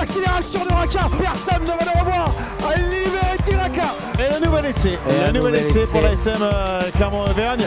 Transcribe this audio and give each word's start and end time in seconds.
l'accélération 0.00 0.64
de 0.64 0.72
Raka. 0.72 1.00
Personne 1.18 1.62
ne 1.62 1.66
va 1.66 1.92
le 1.92 2.00
revoir. 2.00 2.34
Libéré 2.76 3.36
Tiraka. 3.44 3.94
Et 4.18 4.32
le 4.32 4.46
nouvel 4.46 4.66
essai. 4.66 4.98
Et 5.08 5.26
le 5.26 5.32
nouvel 5.32 5.56
essai 5.56 5.86
pour 5.86 6.00
la 6.00 6.12
SM 6.12 6.38
euh, 6.40 6.82
Clermont-Auvergne. 6.94 7.66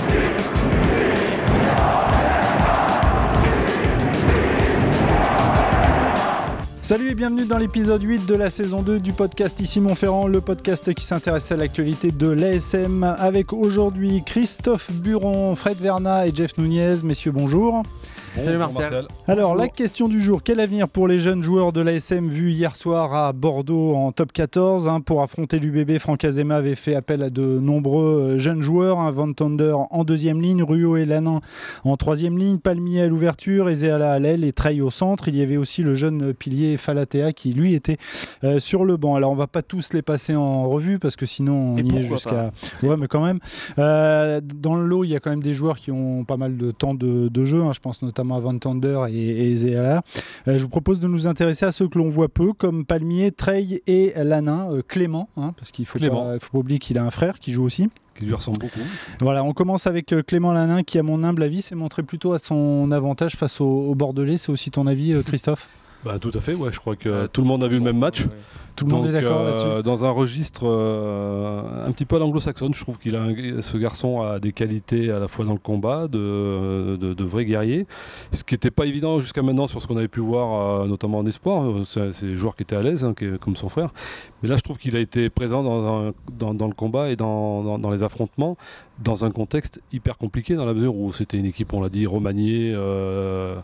Salut 6.81 7.11
et 7.11 7.15
bienvenue 7.15 7.45
dans 7.45 7.57
l'épisode 7.57 8.03
8 8.03 8.25
de 8.25 8.35
la 8.35 8.49
saison 8.49 8.81
2 8.81 8.99
du 8.99 9.13
podcast 9.13 9.59
Ici 9.61 9.79
Montferrand, 9.79 10.27
le 10.27 10.41
podcast 10.41 10.93
qui 10.93 11.05
s'intéresse 11.05 11.51
à 11.51 11.55
l'actualité 11.55 12.11
de 12.11 12.29
l'ASM 12.29 13.03
avec 13.03 13.53
aujourd'hui 13.53 14.21
Christophe 14.25 14.91
Buron, 14.91 15.55
Fred 15.55 15.77
Verna 15.77 16.27
et 16.27 16.35
Jeff 16.35 16.57
Nunez. 16.57 16.95
Messieurs, 17.03 17.31
bonjour. 17.31 17.83
Salut 18.39 18.57
Marcel. 18.57 19.05
Alors, 19.27 19.55
la 19.55 19.67
question 19.67 20.07
du 20.09 20.19
jour, 20.19 20.41
quel 20.43 20.59
avenir 20.59 20.89
pour 20.89 21.07
les 21.07 21.19
jeunes 21.19 21.43
joueurs 21.43 21.71
de 21.71 21.81
l'ASM 21.81 22.29
vus 22.29 22.51
hier 22.51 22.75
soir 22.75 23.13
à 23.13 23.31
Bordeaux 23.31 23.93
en 23.95 24.11
top 24.11 24.33
14 24.33 24.87
hein, 24.87 25.01
Pour 25.01 25.21
affronter 25.21 25.59
l'UBB, 25.59 25.99
Franck 25.99 26.25
Azema 26.25 26.55
avait 26.55 26.73
fait 26.73 26.95
appel 26.95 27.21
à 27.21 27.29
de 27.29 27.59
nombreux 27.59 28.33
euh, 28.33 28.39
jeunes 28.39 28.63
joueurs. 28.63 28.99
Hein, 28.99 29.11
Van 29.11 29.31
Thunder 29.31 29.75
en 29.91 30.03
deuxième 30.03 30.41
ligne, 30.41 30.63
Ruo 30.63 30.97
et 30.97 31.05
Lanin 31.05 31.41
en 31.83 31.95
troisième 31.95 32.39
ligne, 32.39 32.57
Palmier 32.57 33.03
à 33.03 33.07
l'ouverture, 33.07 33.69
Ezéala 33.69 34.13
à 34.13 34.19
l'aile 34.19 34.43
et 34.43 34.51
Trey 34.51 34.81
au 34.81 34.89
centre. 34.89 35.27
Il 35.27 35.35
y 35.35 35.41
avait 35.43 35.57
aussi 35.57 35.83
le 35.83 35.93
jeune 35.93 36.33
pilier 36.33 36.75
Falatea 36.75 37.33
qui, 37.33 37.53
lui, 37.53 37.75
était 37.75 37.97
euh, 38.43 38.59
sur 38.59 38.83
le 38.83 38.97
banc. 38.97 39.15
Alors, 39.15 39.31
on 39.31 39.35
va 39.35 39.47
pas 39.47 39.61
tous 39.61 39.93
les 39.93 40.01
passer 40.01 40.35
en 40.35 40.67
revue 40.67 40.97
parce 40.97 41.15
que 41.15 41.27
sinon, 41.27 41.75
on 41.75 41.77
Et 41.77 41.81
y 41.83 41.97
est 41.97 42.01
jusqu'à. 42.01 42.51
Ouais, 42.81 42.97
mais 42.97 43.07
quand 43.07 43.23
même. 43.23 43.39
Euh, 43.77 44.41
dans 44.41 44.75
le 44.75 44.87
lot, 44.87 45.03
il 45.03 45.11
y 45.11 45.15
a 45.15 45.19
quand 45.19 45.29
même 45.29 45.43
des 45.43 45.53
joueurs 45.53 45.77
qui 45.77 45.91
ont 45.91 46.23
pas 46.23 46.37
mal 46.37 46.57
de 46.57 46.71
temps 46.71 46.95
de, 46.95 47.27
de 47.29 47.45
jeu. 47.45 47.61
hein. 47.61 47.71
Je 47.73 47.79
pense 47.79 48.01
notamment 48.01 48.22
à 48.31 48.39
Van 48.39 48.57
Thunder 48.57 49.01
et. 49.09 49.55
Euh, 49.75 49.99
je 50.45 50.57
vous 50.57 50.69
propose 50.69 50.99
de 50.99 51.07
nous 51.07 51.27
intéresser 51.27 51.65
à 51.65 51.71
ceux 51.71 51.87
que 51.87 51.97
l'on 51.97 52.09
voit 52.09 52.29
peu, 52.29 52.53
comme 52.53 52.85
Palmier, 52.85 53.31
Trey 53.31 53.81
et 53.87 54.13
Lanin, 54.15 54.71
euh, 54.71 54.81
Clément, 54.87 55.29
hein, 55.37 55.53
parce 55.57 55.71
qu'il 55.71 55.85
faut 55.85 55.99
pas, 55.99 56.39
faut 56.39 56.51
pas 56.51 56.57
oublier 56.57 56.79
qu'il 56.79 56.97
a 56.97 57.03
un 57.03 57.11
frère 57.11 57.39
qui 57.39 57.51
joue 57.51 57.63
aussi. 57.63 57.89
qui 58.17 58.25
lui 58.25 58.33
ressemble 58.33 58.59
beaucoup. 58.59 58.79
Voilà, 59.19 59.43
on 59.43 59.53
commence 59.53 59.87
avec 59.87 60.13
euh, 60.13 60.21
Clément 60.21 60.53
Lanin, 60.53 60.83
qui, 60.83 60.99
à 60.99 61.03
mon 61.03 61.23
humble 61.23 61.43
avis, 61.43 61.61
s'est 61.61 61.75
montré 61.75 62.03
plutôt 62.03 62.33
à 62.33 62.39
son 62.39 62.91
avantage 62.91 63.35
face 63.35 63.61
au, 63.61 63.65
au 63.65 63.95
Bordelais. 63.95 64.37
C'est 64.37 64.51
aussi 64.51 64.71
ton 64.71 64.87
avis, 64.87 65.15
Christophe? 65.25 65.67
Bah, 66.05 66.19
tout 66.19 66.31
à 66.33 66.41
fait, 66.41 66.53
ouais, 66.53 66.71
je 66.71 66.79
crois 66.79 66.95
que 66.95 67.07
Euh, 67.09 67.27
tout 67.31 67.41
le 67.41 67.47
monde 67.47 67.63
a 67.63 67.67
vu 67.67 67.75
le 67.75 67.81
même 67.83 67.97
match. 67.97 68.25
Tout 68.75 68.85
le 68.85 68.91
monde 68.91 69.05
est 69.05 69.11
d'accord 69.11 69.41
euh, 69.41 69.49
là-dessus 69.49 69.83
Dans 69.83 70.03
un 70.03 70.09
registre 70.09 70.63
euh, 70.65 71.87
un 71.87 71.91
petit 71.91 72.05
peu 72.05 72.15
à 72.15 72.19
l'anglo-saxonne, 72.19 72.73
je 72.73 72.81
trouve 72.81 72.97
qu'il 72.97 73.15
a 73.15 73.21
un- 73.21 73.61
ce 73.61 73.77
garçon 73.77 74.21
a 74.23 74.39
des 74.39 74.51
qualités 74.51 75.11
à 75.11 75.19
la 75.19 75.27
fois 75.27 75.45
dans 75.45 75.53
le 75.53 75.59
combat, 75.59 76.07
de, 76.07 76.97
de, 76.99 77.13
de 77.13 77.23
vrai 77.23 77.45
guerrier, 77.45 77.85
ce 78.31 78.43
qui 78.43 78.55
n'était 78.55 78.71
pas 78.71 78.85
évident 78.87 79.19
jusqu'à 79.19 79.43
maintenant 79.43 79.67
sur 79.67 79.79
ce 79.81 79.87
qu'on 79.87 79.95
avait 79.97 80.07
pu 80.07 80.21
voir, 80.21 80.87
notamment 80.87 81.19
en 81.19 81.25
espoir. 81.25 81.63
C'est 81.85 82.13
c'est 82.13 82.25
des 82.25 82.35
joueurs 82.35 82.55
qui 82.55 82.63
étaient 82.63 82.75
à 82.75 82.81
l'aise, 82.81 83.03
hein, 83.03 83.13
qui- 83.17 83.37
comme 83.39 83.55
son 83.55 83.69
frère. 83.69 83.93
Mais 84.41 84.49
là, 84.49 84.55
je 84.57 84.61
trouve 84.61 84.77
qu'il 84.79 84.95
a 84.95 84.99
été 84.99 85.29
présent 85.29 85.61
dans, 85.63 86.07
un- 86.07 86.13
dans, 86.37 86.53
dans 86.55 86.67
le 86.67 86.73
combat 86.73 87.09
et 87.11 87.15
dans- 87.15 87.77
dans 87.77 87.91
les 87.91 88.01
affrontements, 88.03 88.57
dans 88.99 89.25
un 89.25 89.31
contexte 89.31 89.81
hyper 89.91 90.17
compliqué, 90.17 90.55
dans 90.55 90.65
la 90.65 90.73
mesure 90.73 90.95
où 90.95 91.11
c'était 91.13 91.37
une 91.37 91.45
équipe, 91.45 91.73
on 91.73 91.81
l'a 91.81 91.89
dit, 91.89 92.05
remaniée. 92.05 92.71
euh, 92.75 93.55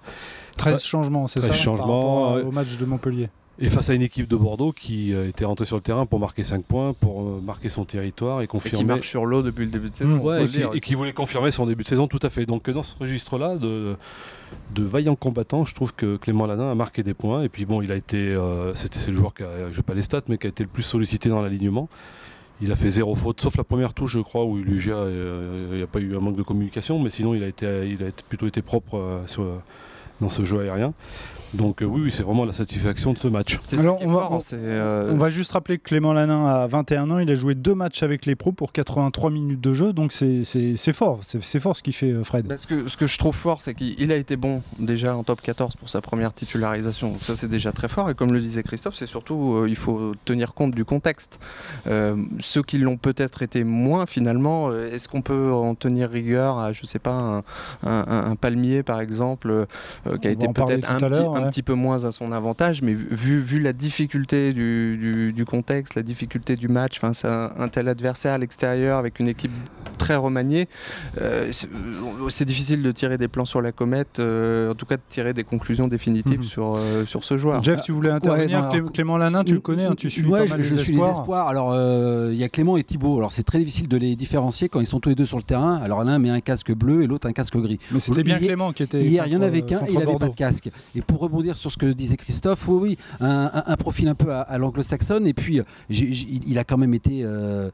13 0.58 0.84
changements, 0.84 1.28
c'est 1.28 1.40
ça 1.42 1.48
13 1.50 1.58
par 1.58 1.64
changements, 1.64 2.30
à- 2.30 2.36
ouais. 2.38 2.42
au 2.44 2.52
match 2.52 2.78
de 2.78 2.86
Montpellier. 2.86 3.30
Et 3.62 3.70
face 3.70 3.90
à 3.90 3.94
une 3.94 4.02
équipe 4.02 4.26
de 4.30 4.38
Bordeaux 4.38 4.72
qui 4.72 5.14
euh, 5.14 5.28
était 5.28 5.44
rentrée 5.44 5.66
sur 5.66 5.76
le 5.76 5.82
terrain 5.82 6.06
pour 6.06 6.18
marquer 6.20 6.44
5 6.44 6.64
points, 6.64 6.94
pour 6.94 7.22
euh, 7.24 7.42
marquer 7.46 7.68
son 7.68 7.84
territoire 7.84 8.40
et 8.40 8.46
Et 8.46 8.48
confirmer. 8.48 8.78
qui 8.80 8.86
marche 8.86 9.10
sur 9.10 9.26
l'eau 9.26 9.42
depuis 9.42 9.66
le 9.66 9.72
début 9.72 9.90
de 9.90 9.96
saison. 9.98 10.12
Mmh. 10.12 10.22
Ouais, 10.22 10.44
et, 10.46 10.80
qui, 10.80 10.94
et 10.94 10.96
voulait 10.96 11.12
confirmer 11.12 11.52
son 11.52 11.66
début 11.66 11.84
de 11.84 11.88
saison, 11.90 12.08
tout 12.08 12.20
à 12.24 12.30
fait. 12.30 12.46
Donc 12.46 12.70
euh, 12.70 12.74
dans 12.74 12.84
ce 12.84 12.96
registre-là, 12.98 13.58
de, 13.58 13.98
de 14.74 14.84
vaillants 14.84 15.18
combattants, 15.18 15.66
je 15.66 15.76
trouve 15.76 15.94
que 15.94 16.16
Clément 16.16 16.46
Lanin 16.48 16.72
a 16.72 16.76
marqué 16.76 17.04
des 17.04 17.14
points. 17.14 17.44
Et 17.44 17.50
puis 17.50 17.66
bon, 17.66 17.82
il 17.82 17.92
a 17.92 17.96
été, 17.98 18.18
euh, 18.18 18.74
c'était 18.76 18.98
c'est 19.00 19.12
le 19.12 19.18
joueur 19.18 19.34
qui 19.34 19.44
a, 19.44 19.70
je 19.74 19.76
n'ai 19.78 19.84
pas 19.84 19.94
les 19.94 20.04
stats, 20.04 20.22
mais 20.30 20.38
qui 20.38 20.48
a 20.48 20.50
été 20.52 20.64
le 20.64 20.70
plus 20.70 20.84
sollicité 20.84 21.28
dans 21.28 21.42
l'alignement. 21.42 21.90
Il 22.62 22.72
a 22.72 22.76
fait 22.76 22.90
zéro 22.90 23.16
faute, 23.16 23.40
sauf 23.40 23.56
la 23.58 23.64
première 23.64 23.94
touche, 23.94 24.14
je 24.14 24.20
crois, 24.20 24.44
où 24.44 24.58
euh, 24.58 25.68
il 25.72 25.78
n'y 25.78 25.84
a 25.84 25.88
pas 25.88 26.00
eu 26.00 26.16
un 26.16 26.20
manque 26.20 26.36
de 26.36 26.44
communication, 26.44 27.00
mais 27.00 27.10
sinon 27.10 27.34
il 27.34 27.42
a, 27.44 27.48
été, 27.48 27.66
il 27.90 28.04
a 28.04 28.10
été- 28.10 28.24
plutôt 28.28 28.48
été 28.48 28.62
propre 28.62 28.96
euh, 28.98 29.26
sur- 29.28 29.62
dans 30.22 30.30
ce 30.30 30.44
jeu 30.44 30.60
aérien. 30.62 30.94
Donc 31.56 31.82
euh, 31.82 31.86
oui, 31.86 32.02
oui, 32.04 32.12
c'est 32.12 32.22
vraiment 32.22 32.46
la 32.46 32.54
satisfaction 32.54 33.12
de 33.12 33.18
ce 33.18 33.28
match. 33.28 33.60
C'est 33.64 33.78
ça 33.78 33.82
Alors, 33.82 33.98
qui 33.98 34.04
est 34.04 34.06
on 34.06 34.12
va- 34.12 34.20
fort, 34.20 34.34
on- 34.34 34.40
c'est, 34.40 34.56
euh, 34.56 35.12
On 35.12 35.18
va 35.18 35.32
juste 35.32 35.52
rappeler 35.54 35.80
que 35.80 35.84
Clément 35.84 36.14
Lanin 36.14 36.46
a 36.46 36.68
21 36.68 37.10
ans, 37.10 37.18
il 37.18 37.32
a 37.32 37.34
joué 37.34 37.56
deux 37.56 37.74
matchs 37.74 38.04
avec 38.04 38.28
les 38.28 38.36
pros 38.36 38.52
pour 38.52 38.72
83 38.72 39.32
minutes 39.32 39.60
de 39.60 39.74
jeu, 39.74 39.92
donc 39.92 40.12
c'est- 40.14 40.44
fort, 40.94 41.22
c'est 41.24 41.60
fort 41.60 41.76
ce 41.76 41.82
qu'il 41.82 41.94
fait 41.94 42.12
euh, 42.12 42.24
Fred. 42.24 42.46
bah, 42.46 42.60
ce, 42.60 42.68
que, 42.68 42.88
ce 42.88 42.96
que 42.98 43.08
je 43.08 43.18
trouve 43.18 43.36
fort, 43.36 43.64
c'est 43.64 43.74
qu'il 43.74 44.00
il 44.00 44.12
a 44.12 44.16
été 44.18 44.36
bon 44.36 44.62
déjà 44.78 45.16
en 45.16 45.24
top 45.24 45.42
14 45.42 45.76
pour 45.76 45.90
sa 45.90 46.02
première 46.02 46.36
titularisation. 46.36 47.14
Donc 47.14 47.22
ça, 47.24 47.36
c'est 47.36 47.48
déjà 47.48 47.72
très 47.72 47.88
fort. 47.88 48.12
Et 48.12 48.14
comme 48.14 48.32
le 48.32 48.40
disait 48.42 48.62
Christophe, 48.62 48.94
c'est 48.94 49.08
surtout, 49.08 49.56
euh, 49.56 49.68
il 49.68 49.76
faut 49.76 50.14
tenir 50.26 50.54
compte 50.54 50.76
du 50.76 50.86
contexte. 50.86 51.40
Euh, 51.88 52.16
ceux 52.38 52.62
qui 52.62 52.78
l'ont 52.78 52.98
peut-être 52.98 53.42
été 53.42 53.64
moins, 53.64 54.06
finalement, 54.06 54.72
est-ce 54.72 55.08
qu'on 55.08 55.24
peut 55.24 55.52
en 55.52 55.74
tenir 55.74 56.12
rigueur 56.12 56.60
à, 56.60 56.74
je 56.74 56.86
sais 56.86 57.00
pas, 57.00 57.10
un, 57.12 57.38
un- 57.90 58.06
un- 58.08 58.32
un 58.32 58.36
palmier, 58.36 58.84
par 58.84 59.02
exemple, 59.02 59.66
euh, 60.12 60.18
qui 60.18 60.28
a 60.28 60.32
été 60.32 60.48
peut-être 60.48 60.90
un, 60.92 60.98
petit, 60.98 61.60
un 61.62 61.64
peu 61.64 61.74
moins 61.74 62.04
à 62.06 62.12
son 62.12 62.32
avantage, 62.32 62.82
mais 62.82 62.94
vu, 62.94 63.40
vu 63.40 63.60
la 63.60 63.74
difficulté 63.74 64.54
du, 64.54 64.98
du- 64.98 65.34
du 65.34 65.46
contexte, 65.46 65.96
la 65.96 66.02
difficulté 66.04 66.56
du 66.56 66.68
match, 66.68 66.98
enfin, 66.98 67.14
c'est 67.14 67.28
un, 67.28 67.52
un 67.58 67.68
tel 67.68 67.88
adversaire 67.88 68.34
à 68.34 68.38
l'extérieur 68.38 68.98
avec 68.98 69.20
une 69.20 69.28
équipe 69.28 69.52
très 69.98 70.16
remaniée, 70.16 70.68
euh, 71.22 71.48
c'est 71.52 71.70
c'est 72.30 72.46
difficile 72.46 72.82
de 72.84 72.92
tirer 72.92 73.18
des 73.18 73.28
plans 73.28 73.46
sur 73.46 73.62
la 73.62 73.72
comète, 73.72 74.20
euh, 74.20 74.72
en 74.72 74.76
tout 74.76 74.86
cas 74.86 74.96
de 74.98 75.02
tirer 75.10 75.34
des 75.34 75.44
conclusions 75.44 75.88
définitives 75.88 76.40
Mhm. 76.40 76.44
sur, 76.46 76.76
euh, 76.78 77.06
sur 77.06 77.24
ce 77.24 77.38
joueur. 77.38 77.64
Jeff, 77.64 77.82
tu 77.82 77.92
voulais 77.92 78.10
intervenir 78.10 78.62
non, 78.64 78.70
Clé- 78.70 78.78
alors- 78.80 78.92
Clément 78.92 79.18
Lanin, 79.18 79.44
tu 79.44 79.54
le 79.56 79.60
connais, 79.60 79.86
hein, 79.86 79.94
tu 79.98 80.10
suis 80.10 80.26
Ouais, 80.26 80.46
pas 80.46 80.56
mal 80.56 80.60
je, 80.64 80.70
je 80.70 80.76
les 80.76 80.82
suis 80.84 80.92
espoirs. 80.94 81.12
les 81.12 81.18
espoirs. 81.20 81.48
Alors, 81.48 81.72
euh, 81.74 82.30
il 82.32 82.38
y 82.40 82.44
a 82.44 82.50
Clément 82.50 82.78
et 82.78 82.84
Thibaut. 82.84 83.18
Alors, 83.18 83.32
c'est 83.32 83.44
très 83.44 83.60
difficile 83.60 83.88
de 83.88 83.98
les 83.98 84.16
différencier 84.16 84.70
quand 84.70 84.80
ils 84.80 84.86
sont 84.88 85.00
tous 85.00 85.10
les 85.10 85.16
deux 85.16 85.26
sur 85.26 85.38
le 85.38 85.44
terrain. 85.44 85.80
Alors, 85.84 86.04
l'un 86.04 86.20
met 86.20 86.30
un 86.30 86.40
casque 86.40 86.74
bleu 86.74 87.04
et 87.04 87.08
l'autre 87.08 87.28
un 87.28 87.34
casque 87.34 87.58
gris. 87.58 87.80
Mais 87.92 88.00
c'était 88.00 88.24
bien 88.24 88.38
Hier- 88.38 88.48
Clément 88.48 88.72
qui 88.74 88.84
était. 88.84 89.02
Hier, 89.02 89.26
il 89.26 89.32
n'y 89.32 89.36
en 89.38 89.42
avait 89.42 89.62
qu'un 89.64 89.82
et 89.86 89.96
n'avait 90.00 90.18
pas 90.20 90.28
de 90.30 90.36
casque. 90.36 90.70
Et 90.96 91.02
pour 91.02 91.20
rebondir 91.20 91.58
sur 91.58 91.72
ce 91.72 91.78
que 91.78 91.86
disait 91.88 92.18
Christophe, 92.18 92.68
oui, 92.68 92.78
oui, 92.82 92.98
un, 93.20 93.50
un- 93.54 93.64
un 93.68 93.78
profil 93.78 94.08
un 94.08 94.16
peu 94.16 94.32
à, 94.34 94.42
à 94.42 94.58
l'anglo-saxonne. 94.58 95.26
Et 95.28 95.34
puis, 95.34 95.62
il 95.90 96.58
a 96.58 96.64
quand 96.64 96.78
même 96.78 96.94
été. 96.94 97.22
euh, 97.24 97.70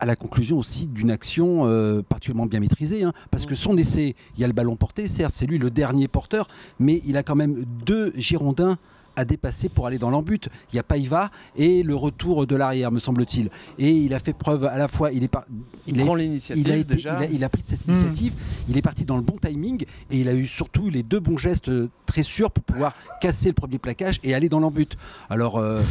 à 0.00 0.06
la 0.06 0.14
conclusion 0.14 0.58
aussi 0.58 0.86
d'une 0.86 1.10
action 1.10 1.62
euh, 1.64 2.02
particulièrement 2.08 2.46
bien 2.46 2.60
maîtrisée, 2.60 3.02
hein, 3.02 3.12
parce 3.32 3.46
que 3.46 3.56
son 3.56 3.76
essai, 3.76 4.14
il 4.36 4.40
y 4.40 4.44
a 4.44 4.46
le 4.46 4.52
ballon 4.52 4.76
porté, 4.76 5.08
certes, 5.08 5.34
c'est 5.34 5.44
lui 5.46 5.58
le 5.58 5.72
dernier 5.72 6.06
porteur, 6.06 6.46
mais 6.78 7.02
il 7.04 7.16
a 7.16 7.24
quand 7.24 7.34
même 7.34 7.64
deux 7.84 8.12
Girondins 8.14 8.78
à 9.18 9.24
dépasser 9.24 9.68
pour 9.68 9.86
aller 9.86 9.98
dans 9.98 10.10
l'embut. 10.10 10.48
Il 10.72 10.76
y 10.76 10.78
a 10.78 10.82
Païva 10.82 11.30
et 11.56 11.82
le 11.82 11.94
retour 11.96 12.46
de 12.46 12.54
l'arrière, 12.56 12.92
me 12.92 13.00
semble-t-il. 13.00 13.50
Et 13.78 13.90
il 13.90 14.14
a 14.14 14.20
fait 14.20 14.32
preuve 14.32 14.64
à 14.64 14.78
la 14.78 14.86
fois, 14.88 15.10
il 15.12 15.24
est 15.24 15.28
pas, 15.28 15.44
il 15.86 15.96
prend 15.96 16.14
l'initiative 16.14 16.64
il 16.66 16.72
a, 16.72 16.76
été- 16.76 16.94
déjà. 16.94 17.18
il, 17.20 17.24
a, 17.24 17.30
il 17.30 17.44
a 17.44 17.48
pris 17.48 17.62
cette 17.64 17.86
Hmm. 17.86 17.90
initiative, 17.90 18.32
il 18.68 18.76
est 18.78 18.82
parti 18.82 19.04
dans 19.04 19.16
le 19.16 19.22
bon 19.22 19.36
timing 19.36 19.84
et 20.10 20.20
il 20.20 20.28
a 20.28 20.34
eu 20.34 20.46
surtout 20.46 20.88
les 20.88 21.02
deux 21.02 21.20
bons 21.20 21.36
gestes 21.38 21.68
euh, 21.68 21.88
très 22.06 22.22
sûrs 22.22 22.50
pour 22.50 22.62
pouvoir 22.64 22.94
casser 23.20 23.48
le 23.48 23.54
premier 23.54 23.78
plaquage 23.78 24.20
et 24.22 24.34
aller 24.34 24.48
dans 24.48 24.60
l'embut. 24.60 24.96
Alors, 25.30 25.58
euh, 25.58 25.82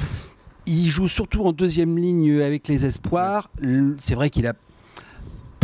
il 0.65 0.89
joue 0.89 1.07
surtout 1.07 1.43
en 1.43 1.51
deuxième 1.51 1.97
ligne 1.97 2.41
avec 2.41 2.67
les 2.67 2.85
espoirs. 2.85 3.49
C'est 3.99 4.15
vrai 4.15 4.29
qu'il 4.29 4.47
a 4.47 4.53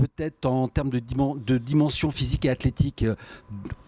peut-être 0.07 0.45
en 0.45 0.67
termes 0.67 0.89
de, 0.89 0.99
dimen- 0.99 1.43
de 1.43 1.57
dimension 1.57 2.11
physique 2.11 2.45
et 2.45 2.49
athlétique, 2.49 3.03
euh, 3.03 3.15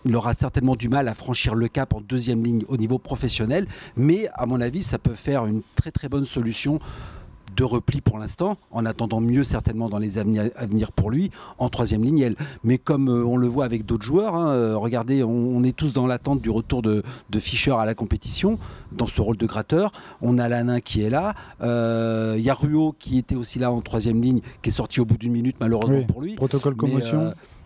il 0.06 0.16
aura 0.16 0.34
certainement 0.34 0.76
du 0.76 0.90
mal 0.90 1.08
à 1.08 1.14
franchir 1.14 1.56
le 1.56 1.68
cap 1.68 1.94
en 1.94 2.02
deuxième 2.02 2.44
ligne 2.44 2.64
au 2.68 2.78
niveau 2.78 2.98
professionnel, 2.98 3.68
mais 3.96 4.30
à 4.34 4.46
mon 4.46 4.62
avis, 4.62 4.84
ça 4.84 4.98
peut 4.98 5.14
faire 5.14 5.46
une 5.46 5.62
très 5.76 5.92
très 5.92 6.10
bonne 6.10 6.26
solution 6.26 6.80
de 7.56 7.64
repli 7.64 8.02
pour 8.02 8.18
l'instant, 8.18 8.58
en 8.72 8.86
attendant 8.86 9.22
mieux 9.22 9.44
certainement 9.44 9.90
dans 9.90 9.98
les 10.00 10.18
années 10.18 10.52
à 10.56 10.66
venir 10.66 10.92
pour 10.92 11.10
lui, 11.10 11.32
en 11.58 11.70
troisième 11.70 12.04
ligne. 12.04 12.20
elle. 12.20 12.36
Mais 12.64 12.78
comme 12.78 13.10
euh, 13.10 13.26
on 13.26 13.38
le 13.38 13.48
voit 13.48 13.66
avec 13.66 13.86
d'autres 13.86 14.04
joueurs, 14.04 14.36
hein, 14.36 14.50
euh, 14.50 14.78
regardez, 14.78 15.24
on, 15.24 15.30
on 15.30 15.64
est 15.64 15.76
tous 15.76 15.94
dans 15.94 16.08
l'attente 16.08 16.42
du 16.42 16.50
retour 16.50 16.82
de, 16.82 17.04
de 17.30 17.40
Fischer 17.40 17.72
à 17.78 17.86
la 17.86 17.96
compétition, 17.96 18.60
dans 18.92 19.08
ce 19.08 19.22
rôle 19.22 19.38
de 19.38 19.46
gratteur. 19.46 19.92
On 20.22 20.38
a 20.38 20.50
Lanin 20.50 20.80
qui 20.80 21.02
est 21.02 21.10
là, 21.10 21.34
euh, 21.62 22.36
il 22.38 22.44
y 22.44 22.50
a 22.50 22.54
Ruot 22.54 22.96
qui 23.00 23.18
était 23.18 23.36
aussi 23.36 23.60
là 23.60 23.72
en 23.72 23.82
troisième 23.82 24.22
ligne, 24.22 24.42
qui 24.62 24.70
est 24.70 24.74
sorti 24.74 25.00
au 25.00 25.06
bout 25.06 25.18
d'une 25.18 25.32
minute 25.32 25.56
malheureusement 25.60 25.98
Oui, 25.98 26.06
pour 26.06 26.22
lui. 26.22 26.36
Protocole 26.36 26.76
Mais, 26.84 27.02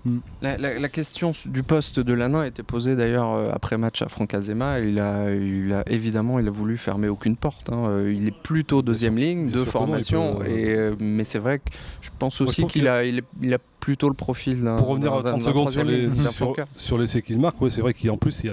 euh, 0.07 0.10
La, 0.42 0.57
la- 0.57 0.80
la 0.80 0.90
question 0.90 1.34
du 1.46 1.63
poste 1.63 2.00
de 2.00 2.13
Lanin 2.13 2.42
a 2.42 2.48
été 2.48 2.63
posée 2.63 2.96
d'ailleurs 2.96 3.34
euh, 3.34 3.50
après 3.54 3.78
match 3.78 4.01
à 4.01 4.07
Franck 4.10 4.34
Azema. 4.34 4.80
Il 4.80 5.00
a, 5.00 5.34
il 5.34 5.72
a 5.74 5.84
évidemment, 5.88 6.40
il 6.40 6.48
a 6.48 6.51
voulu 6.51 6.78
fermer 6.78 7.07
aucune 7.07 7.36
porte. 7.36 7.69
hein. 7.69 7.86
Euh, 7.88 8.13
Il 8.13 8.28
est 8.28 8.38
plutôt 8.44 8.81
deuxième 8.81 9.18
ligne 9.18 9.50
de 9.51 9.63
formation, 9.66 10.38
peut, 10.40 10.46
euh, 10.48 10.92
et, 11.00 11.04
mais 11.04 11.24
c'est 11.24 11.40
vrai 11.40 11.60
que 11.60 11.69
je 12.01 12.10
pense 12.18 12.40
aussi 12.42 12.62
qu'il 12.63 12.81
qu'il 12.81 12.88
a, 12.88 13.04
il 13.04 13.19
est- 13.19 13.24
il 13.42 13.54
a 13.54 13.57
plutôt 13.89 14.07
le 14.07 14.13
profil. 14.13 14.71
Pour 14.77 14.89
revenir 14.89 15.12
à 15.15 15.24
30 15.24 15.41
secondes 15.41 15.71
sur 15.71 15.83
les, 15.83 16.12
sur, 16.12 16.56
sur 16.77 16.97
l'essai 17.00 17.24
qu'il 17.24 17.39
marque, 17.39 17.59
ouais, 17.59 17.71
c'est 17.71 17.81
vrai 17.81 17.95
qu'en 17.95 18.18
plus, 18.18 18.44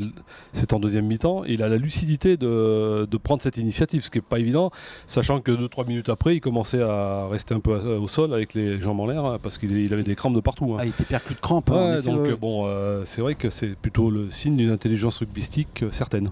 c'est 0.54 0.72
en 0.72 0.78
deuxième 0.78 1.04
mi-temps, 1.04 1.44
il 1.44 1.62
a 1.62 1.68
la 1.68 1.76
lucidité 1.76 2.38
de, 2.38 3.04
de, 3.04 3.16
prendre 3.18 3.42
cette 3.42 3.58
initiative, 3.58 4.02
ce 4.02 4.08
qui 4.08 4.16
n'est 4.16 4.22
pas 4.22 4.38
évident, 4.38 4.70
sachant 5.04 5.40
que 5.40 5.52
2-3 5.52 5.88
minutes 5.88 6.08
après, 6.08 6.36
il 6.36 6.40
commençait 6.40 6.80
à 6.80 7.28
rester 7.30 7.54
un 7.54 7.60
peu 7.60 7.72
au 7.74 8.08
sol 8.08 8.32
avec 8.32 8.54
les 8.54 8.80
jambes 8.80 8.98
en 8.98 9.06
l'air, 9.06 9.26
hein, 9.26 9.38
parce 9.42 9.58
qu'il 9.58 9.92
avait 9.92 10.02
des 10.04 10.14
crampes 10.14 10.34
de 10.34 10.40
partout. 10.40 10.72
Hein. 10.72 10.78
Ah, 10.80 10.86
il 10.86 10.88
était 10.88 11.04
percus 11.04 11.36
de 11.36 11.40
crampes. 11.42 11.70
Hein, 11.70 12.00
donc 12.00 12.32
bon, 12.40 12.64
euh, 12.66 13.02
c'est 13.04 13.20
vrai 13.20 13.34
que 13.34 13.50
c'est 13.50 13.76
plutôt 13.76 14.08
le 14.08 14.30
signe 14.30 14.56
d'une 14.56 14.70
intelligence 14.70 15.18
rugbystique 15.18 15.82
euh, 15.82 15.92
certaine. 15.92 16.30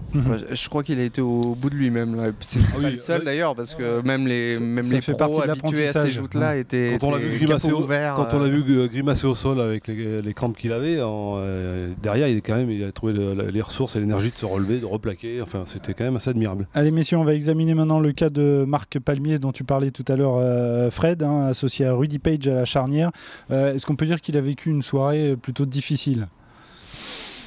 je 0.51 0.67
crois 0.67 0.81
qu'il 0.81 0.99
a 0.99 1.03
été 1.03 1.21
au 1.21 1.53
bout 1.53 1.69
de 1.69 1.75
lui-même. 1.75 2.33
C'est 2.39 2.59
ah 2.73 2.81
pas 2.81 2.89
le 2.89 2.97
seul 2.97 3.23
d'ailleurs, 3.23 3.55
parce 3.55 3.75
que 3.75 4.01
même 4.01 4.25
les, 4.25 4.59
même 4.59 4.89
les 4.91 4.99
pros 4.99 5.41
habitués 5.41 5.89
à 5.89 5.93
ces 5.93 6.09
joutes-là 6.09 6.57
étaient, 6.57 6.97
quand 6.99 7.09
on 7.09 7.11
l'a 7.11 7.19
vu 7.19 7.37
grimacer 7.37 7.71
au, 7.71 7.85
Quand 7.85 8.33
on 8.33 8.39
l'a 8.39 8.47
vu 8.47 8.63
grimacer 8.95 9.27
au 9.27 9.35
sol 9.35 9.59
avec 9.59 9.87
les, 9.87 10.33
crampes 10.33 10.57
qu'il 10.57 10.71
avait, 10.71 10.97
euh, 10.99 11.89
derrière, 12.01 12.27
il, 12.27 12.37
est 12.37 12.41
quand 12.41 12.55
même, 12.55 12.71
il 12.71 12.83
a 12.83 12.91
trouvé 12.91 13.13
les 13.13 13.61
ressources 13.61 13.95
et 13.95 13.99
l'énergie 13.99 14.31
de 14.31 14.37
se 14.37 14.45
relever, 14.45 14.79
de 14.79 14.85
replaquer. 14.85 15.41
Enfin, 15.41 15.63
c'était 15.65 15.93
quand 15.93 16.03
même 16.03 16.15
assez 16.15 16.29
admirable. 16.29 16.67
Allez, 16.73 16.91
messieurs, 16.91 17.17
on 17.17 17.23
va 17.23 17.33
examiner 17.33 17.73
maintenant 17.73 17.99
le 17.99 18.11
cas 18.13 18.29
de 18.29 18.65
Marc 18.67 18.99
Palmier 18.99 19.37
dont 19.37 19.51
tu 19.51 19.63
parlais 19.63 19.91
tout 19.91 20.05
à 20.07 20.15
l'heure, 20.15 20.91
Fred, 20.91 21.23
hein, 21.23 21.47
associé 21.47 21.85
à 21.85 21.93
Rudy 21.93 22.19
Page 22.19 22.47
à 22.47 22.53
la 22.53 22.65
charnière. 22.65 23.11
Est-ce 23.49 23.85
qu'on 23.85 23.95
peut 23.95 24.05
dire 24.05 24.21
qu'il 24.21 24.37
a 24.37 24.41
vécu 24.41 24.69
une 24.69 24.81
soirée 24.81 25.35
plutôt 25.35 25.65
difficile? 25.65 26.27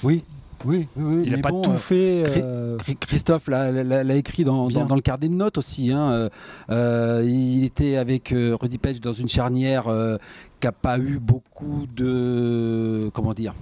Oui, 0.02 0.22
oui, 0.64 0.88
oui, 0.96 1.22
il 1.24 1.32
n'a 1.32 1.38
pas 1.38 1.50
tout 1.50 1.78
fait. 1.78 2.24
Euh, 2.26 2.76
Christophe 3.00 3.48
l'a 3.48 4.14
écrit 4.14 4.44
dans, 4.44 4.68
le 4.68 5.00
carnet 5.00 5.28
de 5.28 5.34
notes 5.34 5.58
aussi. 5.58 5.92
Hein, 5.92 6.10
euh, 6.10 6.28
euh, 6.70 7.22
il 7.24 7.64
était 7.64 7.96
avec 7.96 8.34
Rudy 8.34 8.78
Page 8.78 9.00
dans 9.00 9.12
une 9.12 9.28
charnière 9.28 9.84
qui 10.60 10.66
n'a 10.66 10.72
pas 10.72 10.98
eu 10.98 11.18
beaucoup 11.18 11.86
de. 11.94 13.10
Comment 13.14 13.34
dire 13.34 13.54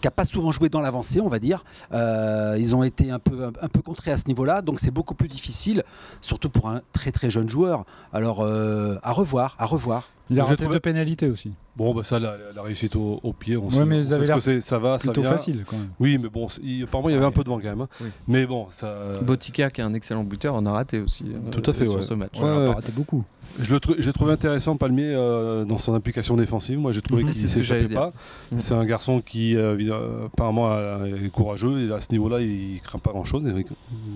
qui 0.00 0.06
n'a 0.06 0.12
pas 0.12 0.24
souvent 0.24 0.52
joué 0.52 0.68
dans 0.68 0.80
l'avancée, 0.80 1.20
on 1.20 1.28
va 1.28 1.40
dire. 1.40 1.64
ils 1.92 2.76
ont 2.76 2.84
été 2.84 3.10
un 3.10 3.18
peu, 3.18 3.46
un, 3.60 3.68
peu 3.68 3.82
contrés 3.82 4.12
à 4.12 4.16
ce 4.16 4.26
niveau-là, 4.28 4.62
donc 4.62 4.78
c'est 4.78 4.92
beaucoup 4.92 5.14
plus 5.14 5.26
difficile, 5.26 5.82
surtout 6.20 6.50
pour 6.50 6.68
un 6.68 6.82
très 6.92 7.10
très 7.10 7.30
jeune 7.30 7.48
joueur. 7.48 7.84
Alors, 8.12 8.44
à 8.44 9.12
revoir, 9.12 9.56
à 9.58 9.66
revoir. 9.66 10.10
Il 10.30 10.40
a 10.40 10.44
raté 10.44 10.66
deux 10.66 10.80
pénalités 10.80 11.28
aussi. 11.28 11.52
Bon, 11.78 11.94
bah 11.94 12.02
ça, 12.02 12.18
la, 12.18 12.34
la 12.56 12.62
réussite 12.62 12.96
au, 12.96 13.32
pied, 13.38 13.56
on 13.56 13.70
sait, 13.70 13.84
mais 13.84 14.00
on 14.12 14.18
que 14.18 14.60
ça 14.60 14.78
va, 14.80 14.98
plutôt 14.98 15.22
ça 15.22 15.30
facile 15.30 15.62
quand 15.64 15.76
même. 15.76 15.90
Oui, 16.00 16.18
mais 16.18 16.28
bon, 16.28 16.48
apparemment 16.82 17.08
il 17.08 17.14
y 17.14 17.16
avait 17.16 17.24
un 17.24 17.30
peu 17.30 17.44
de 17.44 17.48
vent 17.48 17.58
quand 17.58 17.68
même. 17.68 17.82
Hein. 17.82 17.88
Mais 18.26 18.46
bon, 18.46 18.66
ça. 18.68 18.92
Botica, 19.22 19.70
qui 19.70 19.80
est 19.80 19.84
un 19.84 19.94
excellent 19.94 20.24
buteur, 20.24 20.56
en 20.56 20.66
a 20.66 20.72
raté 20.72 20.98
aussi. 20.98 21.24
Euh, 21.24 21.50
Tout 21.52 21.70
à 21.70 21.72
fait, 21.72 21.86
sur 21.86 22.02
ce 22.02 22.14
match. 22.14 22.32
Ouais, 22.36 22.42
ouais, 22.42 22.66
a 22.66 22.72
raté 22.74 22.90
beaucoup. 22.90 23.24
J'ai 23.60 24.12
trouvé 24.12 24.32
intéressant 24.32 24.76
Palmier 24.76 25.14
euh, 25.14 25.64
dans 25.64 25.78
son 25.78 25.94
implication 25.94 26.36
défensive. 26.36 26.78
Moi, 26.80 26.90
j'ai 26.90 27.00
trouvé 27.00 27.22
mhm. 27.22 27.30
qu'il 27.30 27.42
ne 27.42 27.48
s'échappait 27.48 27.88
pas. 27.88 28.12
Mhm. 28.50 28.58
C'est 28.58 28.74
un 28.74 28.84
garçon 28.84 29.20
qui, 29.20 29.54
euh, 29.56 30.26
apparemment, 30.26 30.76
est 31.04 31.30
courageux. 31.30 31.88
Et 31.88 31.92
à 31.92 32.00
ce 32.00 32.10
niveau-là, 32.10 32.40
il 32.40 32.74
ne 32.74 32.78
craint 32.80 32.98
pas 32.98 33.12
grand-chose. 33.12 33.44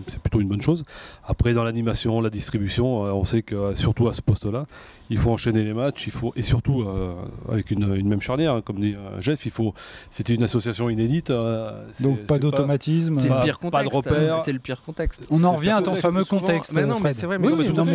C'est 0.08 0.18
plutôt 0.20 0.40
une 0.40 0.48
bonne 0.48 0.60
chose. 0.60 0.82
Après, 1.24 1.54
dans 1.54 1.62
l'animation, 1.62 2.20
la 2.20 2.30
distribution, 2.30 3.02
on 3.02 3.24
sait 3.24 3.42
que, 3.42 3.74
surtout 3.76 4.08
à 4.08 4.12
ce 4.12 4.20
poste-là, 4.20 4.66
il 5.12 5.18
faut 5.18 5.30
enchaîner 5.30 5.62
les 5.62 5.74
matchs, 5.74 6.06
il 6.06 6.12
faut 6.12 6.32
et 6.36 6.42
surtout 6.42 6.82
euh, 6.82 7.14
avec 7.50 7.70
une, 7.70 8.02
même 8.08 8.22
charnière, 8.22 8.54
hein, 8.54 8.62
comme 8.64 8.80
dit 8.80 8.94
euh, 8.94 9.20
Jeff, 9.20 9.44
il 9.44 9.52
faut. 9.52 9.74
C'était 10.10 10.34
une 10.34 10.42
association 10.42 10.88
inédite. 10.88 11.30
Euh, 11.30 11.84
Donc 12.00 12.20
pas 12.20 12.38
d'automatisme, 12.38 13.18
c'est 13.18 13.28
le 13.28 13.42
pire 13.42 13.58
contexte. 13.58 13.84
Pas 13.84 13.90
de 13.90 13.94
repères. 13.94 14.40
C'est 14.42 14.52
le 14.52 14.58
pire 14.58 14.82
contexte. 14.82 15.26
On 15.30 15.44
en 15.44 15.52
revient 15.52 15.70
à 15.70 15.82
ton 15.82 15.94
fameux 15.94 16.24
contexte. 16.24 16.72
Mais 16.72 16.86
non, 16.86 16.98
mais 17.00 17.12
c'est 17.12 17.26
vrai. 17.26 17.38
Mais, 17.38 17.48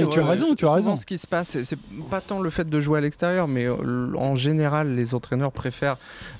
tu 0.10 0.20
as 0.20 0.26
raison, 0.26 0.56
tu 0.56 0.66
as 0.66 0.74
raison. 0.74 0.96
Ce 0.96 1.06
qui 1.06 1.18
se 1.18 1.28
passe, 1.28 1.62
c'est 1.64 1.80
pas 2.10 2.22
tant 2.22 2.40
le 2.40 2.50
fait 2.50 2.70
de 2.70 2.80
jouer 2.80 3.00
à 3.00 3.02
l'extérieur, 3.02 3.48
mais 3.48 3.68
en 3.68 4.36
général, 4.36 4.94
les 4.96 5.16
entraîneurs 5.16 5.52
préfèrent. 5.52 5.98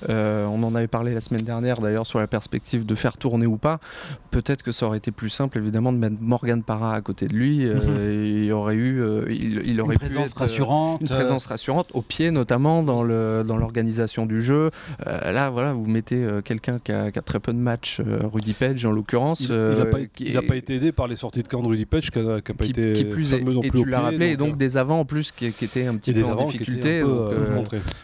on 0.08 0.62
en 0.62 0.74
avait 0.74 0.86
parlé 0.86 1.12
la 1.12 1.20
semaine 1.20 1.42
dernière, 1.42 1.80
d'ailleurs, 1.80 2.06
sur 2.06 2.20
la 2.20 2.26
perspective 2.26 2.86
de 2.86 2.94
faire 2.94 3.16
tourner 3.16 3.46
ou 3.46 3.56
pas. 3.56 3.80
Peut-être 4.30 4.62
que 4.62 4.72
ça 4.72 4.86
aurait 4.86 4.98
été 4.98 5.10
plus 5.10 5.30
simple, 5.30 5.58
évidemment, 5.58 5.92
de 5.92 5.98
mettre 5.98 6.16
Morgan 6.20 6.62
Parra 6.62 6.94
à 6.94 7.00
côté 7.00 7.26
de 7.26 7.34
lui. 7.34 7.66
Mhm. 7.66 8.44
il 8.44 8.52
aurait 8.52 8.76
eu, 8.76 9.02
il, 9.28 9.80
aurait 9.80 9.96
pu 9.96 10.06
être 10.06 10.46
une 11.00 11.06
euh, 11.06 11.14
présence 11.14 11.46
rassurante, 11.46 11.88
au 11.94 12.02
pied 12.02 12.30
notamment, 12.30 12.82
dans 12.82 13.02
l'organisation 13.02 14.22
dans 14.22 14.28
du 14.28 14.42
jeu. 14.42 14.70
Euh, 15.06 15.32
là, 15.32 15.50
voilà, 15.50 15.72
vous 15.72 15.86
mettez 15.86 16.16
euh, 16.16 16.40
quelqu'un 16.42 16.78
qui 16.82 16.92
a, 16.92 17.10
très 17.10 17.40
peu 17.40 17.52
de 17.52 17.58
matchs, 17.58 18.00
Rudy 18.32 18.54
Page 18.54 18.84
en 18.84 18.92
l'occurrence. 18.92 19.40
Il 19.40 19.48
n'a 20.34 20.42
pas, 20.42 20.56
été 20.56 20.76
aidé 20.76 20.92
par 20.92 21.08
les 21.08 21.16
sorties 21.16 21.42
de 21.42 21.48
camp 21.48 21.62
de 21.62 21.68
Rudy 21.68 21.84
Page, 21.84 22.10
qui 22.10 22.18
n'a 22.18 22.40
pas 22.40 22.64
été 22.64 22.92
qui 22.92 23.04
plus 23.04 23.32
est, 23.32 23.42
et 23.62 23.70
tu 23.70 23.84
l'as 23.84 24.00
rappelé, 24.00 24.30
et 24.30 24.36
donc 24.36 24.56
des 24.56 24.76
avants 24.76 25.00
en 25.00 25.04
plus 25.04 25.32
qui, 25.32 25.46
étaient 25.46 25.86
un 25.86 25.96
petit 25.96 26.12
peu 26.12 26.24
en 26.24 26.46
difficulté. 26.46 27.00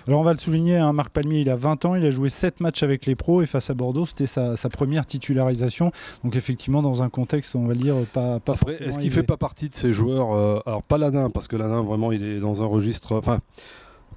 Alors 0.06 0.20
on 0.20 0.24
va 0.24 0.32
le 0.32 0.38
souligner, 0.38 0.76
hein, 0.76 0.92
Marc 0.92 1.10
Palmier, 1.10 1.40
il 1.40 1.50
a 1.50 1.56
20 1.56 1.84
ans, 1.84 1.94
il 1.94 2.04
a 2.04 2.10
joué 2.10 2.30
7 2.30 2.60
matchs 2.60 2.82
avec 2.82 3.06
les 3.06 3.14
pros 3.14 3.42
et 3.42 3.46
face 3.46 3.70
à 3.70 3.74
Bordeaux, 3.74 4.06
c'était 4.06 4.26
sa, 4.26 4.56
première 4.70 5.06
titularisation. 5.06 5.92
Donc 6.24 6.36
effectivement, 6.36 6.82
dans 6.82 7.02
un 7.02 7.08
contexte, 7.08 7.54
on 7.54 7.66
va 7.66 7.74
le 7.74 7.80
dire, 7.80 7.94
pas, 8.12 8.40
pas 8.40 8.54
Est-ce 8.80 8.98
qu'il 8.98 9.10
fait 9.10 9.22
pas 9.22 9.36
partie 9.36 9.68
de 9.68 9.74
ces 9.74 9.92
joueurs 9.92 10.62
Alors 10.66 10.82
pas 10.82 10.98
l'Anin, 10.98 11.30
parce 11.30 11.48
que 11.48 11.56
l'Anin, 11.56 11.82
vraiment, 11.82 12.12
il 12.12 12.22
est 12.22 12.40
dans 12.44 12.62
un 12.62 12.66
registre. 12.66 13.16
Enfin, 13.16 13.40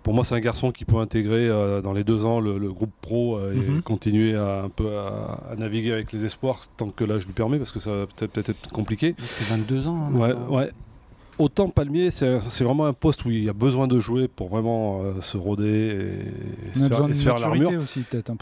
pour 0.04 0.14
moi, 0.14 0.24
c'est 0.24 0.36
un 0.36 0.40
garçon 0.40 0.72
qui 0.72 0.86
peut 0.86 0.98
intégrer 0.98 1.48
euh, 1.50 1.82
dans 1.82 1.92
les 1.92 2.04
deux 2.04 2.24
ans 2.26 2.40
le, 2.40 2.58
groupe 2.72 2.94
pro 3.02 3.38
euh, 3.38 3.54
et 3.54 3.58
mhm. 3.58 3.82
continuer 3.82 4.36
à, 4.36 4.64
un 4.64 4.70
peu 4.70 5.00
à, 5.00 5.56
naviguer 5.58 5.92
avec 5.92 6.14
les 6.14 6.26
espoirs 6.26 6.62
tant 6.78 6.90
que 6.90 7.04
l'âge 7.04 7.26
lui 7.26 7.34
permet, 7.34 7.58
parce 7.58 7.72
que 7.72 7.80
ça 7.80 7.92
va 7.92 8.06
peut-être 8.06 8.50
être 8.50 8.70
compliqué. 8.72 9.16
C'est 9.20 9.48
22 9.50 9.88
ans. 9.88 10.10
Hein, 10.14 10.18
ouais, 10.18 10.34
ouais. 10.50 10.72
Autant 11.40 11.68
Palmier, 11.68 12.10
c'est 12.10 12.64
vraiment 12.64 12.86
un 12.86 12.94
poste 12.94 13.26
où 13.26 13.30
il 13.30 13.44
y 13.44 13.50
a 13.50 13.54
besoin 13.54 13.88
de 13.88 14.00
jouer 14.00 14.28
pour 14.28 14.48
vraiment 14.48 15.02
euh, 15.04 15.22
se 15.22 15.38
roder 15.38 16.24
et, 16.74 16.80
se 16.80 16.88
faire, 17.24 17.38
l'armure. 17.38 17.70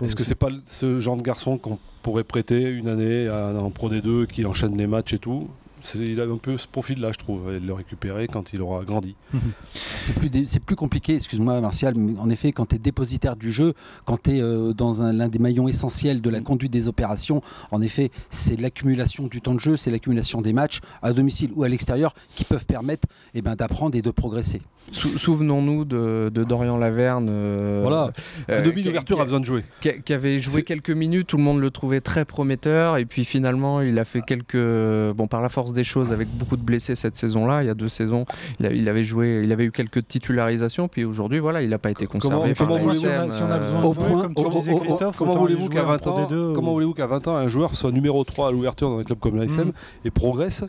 Est-ce 0.04 0.16
que 0.16 0.24
c'est 0.24 0.36
pas 0.36 0.50
ce 0.66 0.98
genre 1.00 1.18
de 1.18 1.22
garçon 1.22 1.58
qu'on 1.58 1.78
pourrait 2.04 2.24
prêter 2.24 2.62
une 2.62 2.88
année 2.88 3.28
à, 3.28 3.48
en 3.60 3.70
Pro 3.72 3.90
D2 3.90 4.28
qui 4.28 4.46
enchaîne 4.46 4.78
les 4.78 4.88
matchs 4.88 5.14
et 5.14 5.20
tout? 5.20 5.50
Il 5.96 6.20
a 6.20 6.24
un 6.24 6.38
peu 6.38 6.58
ce 6.58 6.68
profil-là, 6.68 7.12
je 7.12 7.18
trouve, 7.18 7.54
et 7.54 7.60
de 7.60 7.66
le 7.66 7.74
récupérer 7.74 8.28
quand 8.28 8.54
il 8.54 8.62
aura 8.62 8.84
grandi. 8.84 9.16
c'est 9.74 10.14
plus, 10.14 10.30
plus 10.60 10.76
compliqué, 10.76 11.16
excuse-moi 11.16 11.62
Martial, 11.62 11.94
mais 11.96 12.18
en 12.20 12.30
effet, 12.30 12.52
quand 12.52 12.68
tu 12.68 12.76
es 12.76 12.80
dépositaire 12.80 13.36
du 13.36 13.52
jeu, 13.52 13.74
quand 14.06 14.24
tu 14.24 14.38
es 14.38 14.42
euh, 14.42 14.74
dans 14.74 14.94
l'un 15.12 15.28
des 15.28 15.40
maillons 15.40 15.68
essentiels 15.68 16.22
de 16.22 16.30
la 16.30 16.42
mm. 16.42 16.44
conduite 16.44 16.72
des 16.72 16.88
opérations, 16.88 17.42
en 17.72 17.82
effet, 17.82 18.12
c'est 18.30 18.60
l'accumulation 18.60 19.28
du 19.28 19.42
temps 19.42 19.54
de 19.54 19.60
jeu, 19.60 19.78
c'est 19.78 19.92
l'accumulation 19.92 20.42
des 20.42 20.54
matchs 20.54 20.80
à 21.02 21.14
domicile 21.14 21.52
ou 21.56 21.64
à 21.64 21.70
l'extérieur 21.70 22.14
qui 22.36 22.44
peuvent 22.44 22.66
permettre 22.66 23.08
eh 23.34 23.42
ben, 23.42 23.56
d'apprendre 23.56 23.96
et 23.96 24.02
de 24.02 24.12
progresser. 24.12 24.62
Souvenons-nous 24.92 25.84
de, 25.86 26.30
Dorian 26.48 26.78
Laverne. 26.78 27.28
Euh, 27.30 27.80
voilà, 27.82 28.12
euh, 28.50 28.62
demi 28.62 28.84
d'ouverture 28.84 29.20
a 29.20 29.24
besoin 29.24 29.40
de 29.40 29.46
jouer. 29.46 29.64
Qui, 29.82 30.14
avait 30.14 30.40
joué 30.40 30.64
quelques 30.64 30.92
minutes, 30.92 31.28
tout 31.28 31.38
le 31.38 31.44
monde 31.44 31.60
le 31.60 31.72
trouvait 31.72 32.02
très 32.02 32.24
prometteur, 32.24 32.98
et 32.98 33.06
puis 33.06 33.26
finalement, 33.26 33.82
il 33.82 33.98
a 33.98 34.06
fait 34.06 34.22
quelques. 34.22 34.56
Bon, 35.16 35.28
par 35.28 35.42
la 35.42 35.50
force 35.50 35.74
des 35.76 35.84
choses 35.84 36.12
avec 36.12 36.28
beaucoup 36.30 36.58
de 36.58 36.64
blessés 36.64 36.96
cette 36.96 37.16
saison-là. 37.16 37.64
Il 37.64 37.68
y 37.68 37.70
a 37.70 37.74
deux 37.74 37.90
saisons, 37.90 38.26
il, 38.60 38.90
avait 38.90 39.04
joué, 39.04 39.42
il 39.44 39.52
avait 39.52 39.66
eu 39.66 39.72
quelques 39.72 40.08
titularisations, 40.08 40.88
puis 40.88 41.04
aujourd'hui, 41.06 41.40
voilà, 41.40 41.62
il 41.62 41.70
n'a 41.70 41.78
pas 41.78 41.92
été 41.92 42.08
conservé. 42.08 42.54
Comment, 42.58 42.78
voulez-vous 45.40 45.70
qu'à 45.70 45.84
20 45.84 46.08
ans, 46.08 46.28
comment 46.54 46.74
voulez-vous 46.74 46.94
qu'à 46.94 47.08
20 47.08 47.28
ans 47.28 47.36
un 47.36 47.50
joueur 47.50 47.76
soit 47.76 47.92
numéro 47.92 48.24
3 48.24 48.48
à 48.48 48.52
l'ouverture 48.52 48.90
dans 48.90 49.00
un 49.00 49.04
club 49.04 49.20
comme 49.20 49.36
l'ASM 49.36 49.68
mm. 49.68 49.74
et 50.06 50.12
progresse 50.12 50.64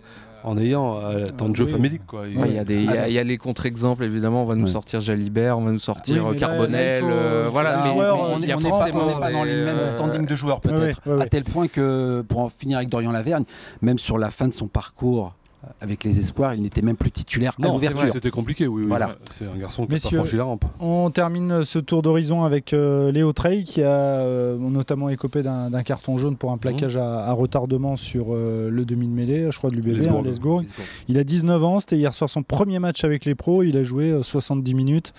en 0.47 0.57
ayant 0.57 1.01
euh, 1.03 1.29
tant 1.37 1.49
de 1.49 1.57
jeux 1.57 1.67
familiques. 1.67 2.03
Il 2.25 3.13
y, 3.13 3.19
a 3.19 3.25
les 3.25 3.37
contre-exemples, 3.37 4.05
évidemment. 4.05 4.45
On 4.45 4.47
va 4.47 4.55
nous 4.55 4.69
sortir 4.69 5.01
Jalibert, 5.01 5.59
on 5.59 5.65
va 5.65 5.73
nous 5.73 5.79
sortir 5.81 6.25
Carbonel. 6.39 7.03
Euh, 7.05 7.49
voilà, 7.51 7.83
mais, 7.85 7.91
on 7.91 8.39
n'est 8.39 8.71
pas, 8.71 9.33
dans 9.33 9.45
les 9.45 9.65
mêmes 9.65 9.87
standings 9.89 10.25
de 10.25 10.35
joueurs, 10.37 10.61
peut-être. 10.61 11.01
à 11.21 11.27
tel 11.27 11.43
point 11.43 11.67
que, 11.67 12.23
pour 12.29 12.41
en 12.41 12.49
finir 12.49 12.79
avec 12.79 12.89
Dorian 12.89 13.11
Lavergne, 13.11 13.45
même 13.83 13.99
sur 13.99 14.19
la 14.19 14.31
fin 14.31 14.47
de 14.47 14.55
son 14.55 14.69
parcours 14.69 15.35
avec 15.81 16.05
les 16.05 16.19
espoirs, 16.19 16.55
il 16.55 16.63
n'était 16.63 16.83
même 16.83 16.97
plus 16.97 17.11
titulaire 17.11 17.55
à 17.63 17.69
l'ouverture. 17.69 18.09
C'était 18.13 18.31
compliqué, 18.31 18.67
oui. 18.67 18.85
Voilà. 18.87 19.17
C'est 19.31 19.47
un 19.47 19.57
garçon 19.57 19.87
qui 19.87 19.95
a 19.95 19.99
franchi 19.99 20.37
la 20.37 20.45
rampe. 20.45 20.65
On 20.81 21.11
termine 21.11 21.65
ce 21.65 21.79
tour 21.79 22.03
d'horizon 22.03 22.45
avec 22.45 22.73
euh, 22.73 23.13
Léo 23.13 23.33
Trey 23.33 23.63
qui 23.65 23.83
a 23.83 23.91
euh, 23.91 24.57
notamment 24.57 25.09
écopé 25.09 25.43
d'un 25.43 25.83
carton 25.83 26.17
jaune 26.19 26.37
pour 26.37 26.53
un 26.53 26.59
plaquage 26.59 26.97
à, 26.97 27.33
retardement 27.33 27.97
sur 27.97 28.29
euh, 28.31 28.71
le 28.71 28.85
demi 28.85 29.07
de 29.07 29.13
mêlée, 29.13 29.51
je 29.51 29.59
crois 29.59 29.71
de 29.71 29.77
l'UBB. 29.77 30.07
Hein, 30.07 30.65
il 31.09 31.19
a 31.19 31.25
19 31.25 31.65
ans, 31.65 31.81
c'était 31.81 31.97
hier 31.97 32.15
soir 32.15 32.31
son 32.31 32.43
premier 32.43 32.79
match 32.79 33.05
avec 33.05 33.25
les 33.25 33.35
pros, 33.35 33.63
il 33.63 33.77
a 33.77 33.83
joué 33.83 34.19
70 34.23 34.75
minutes. 34.75 35.13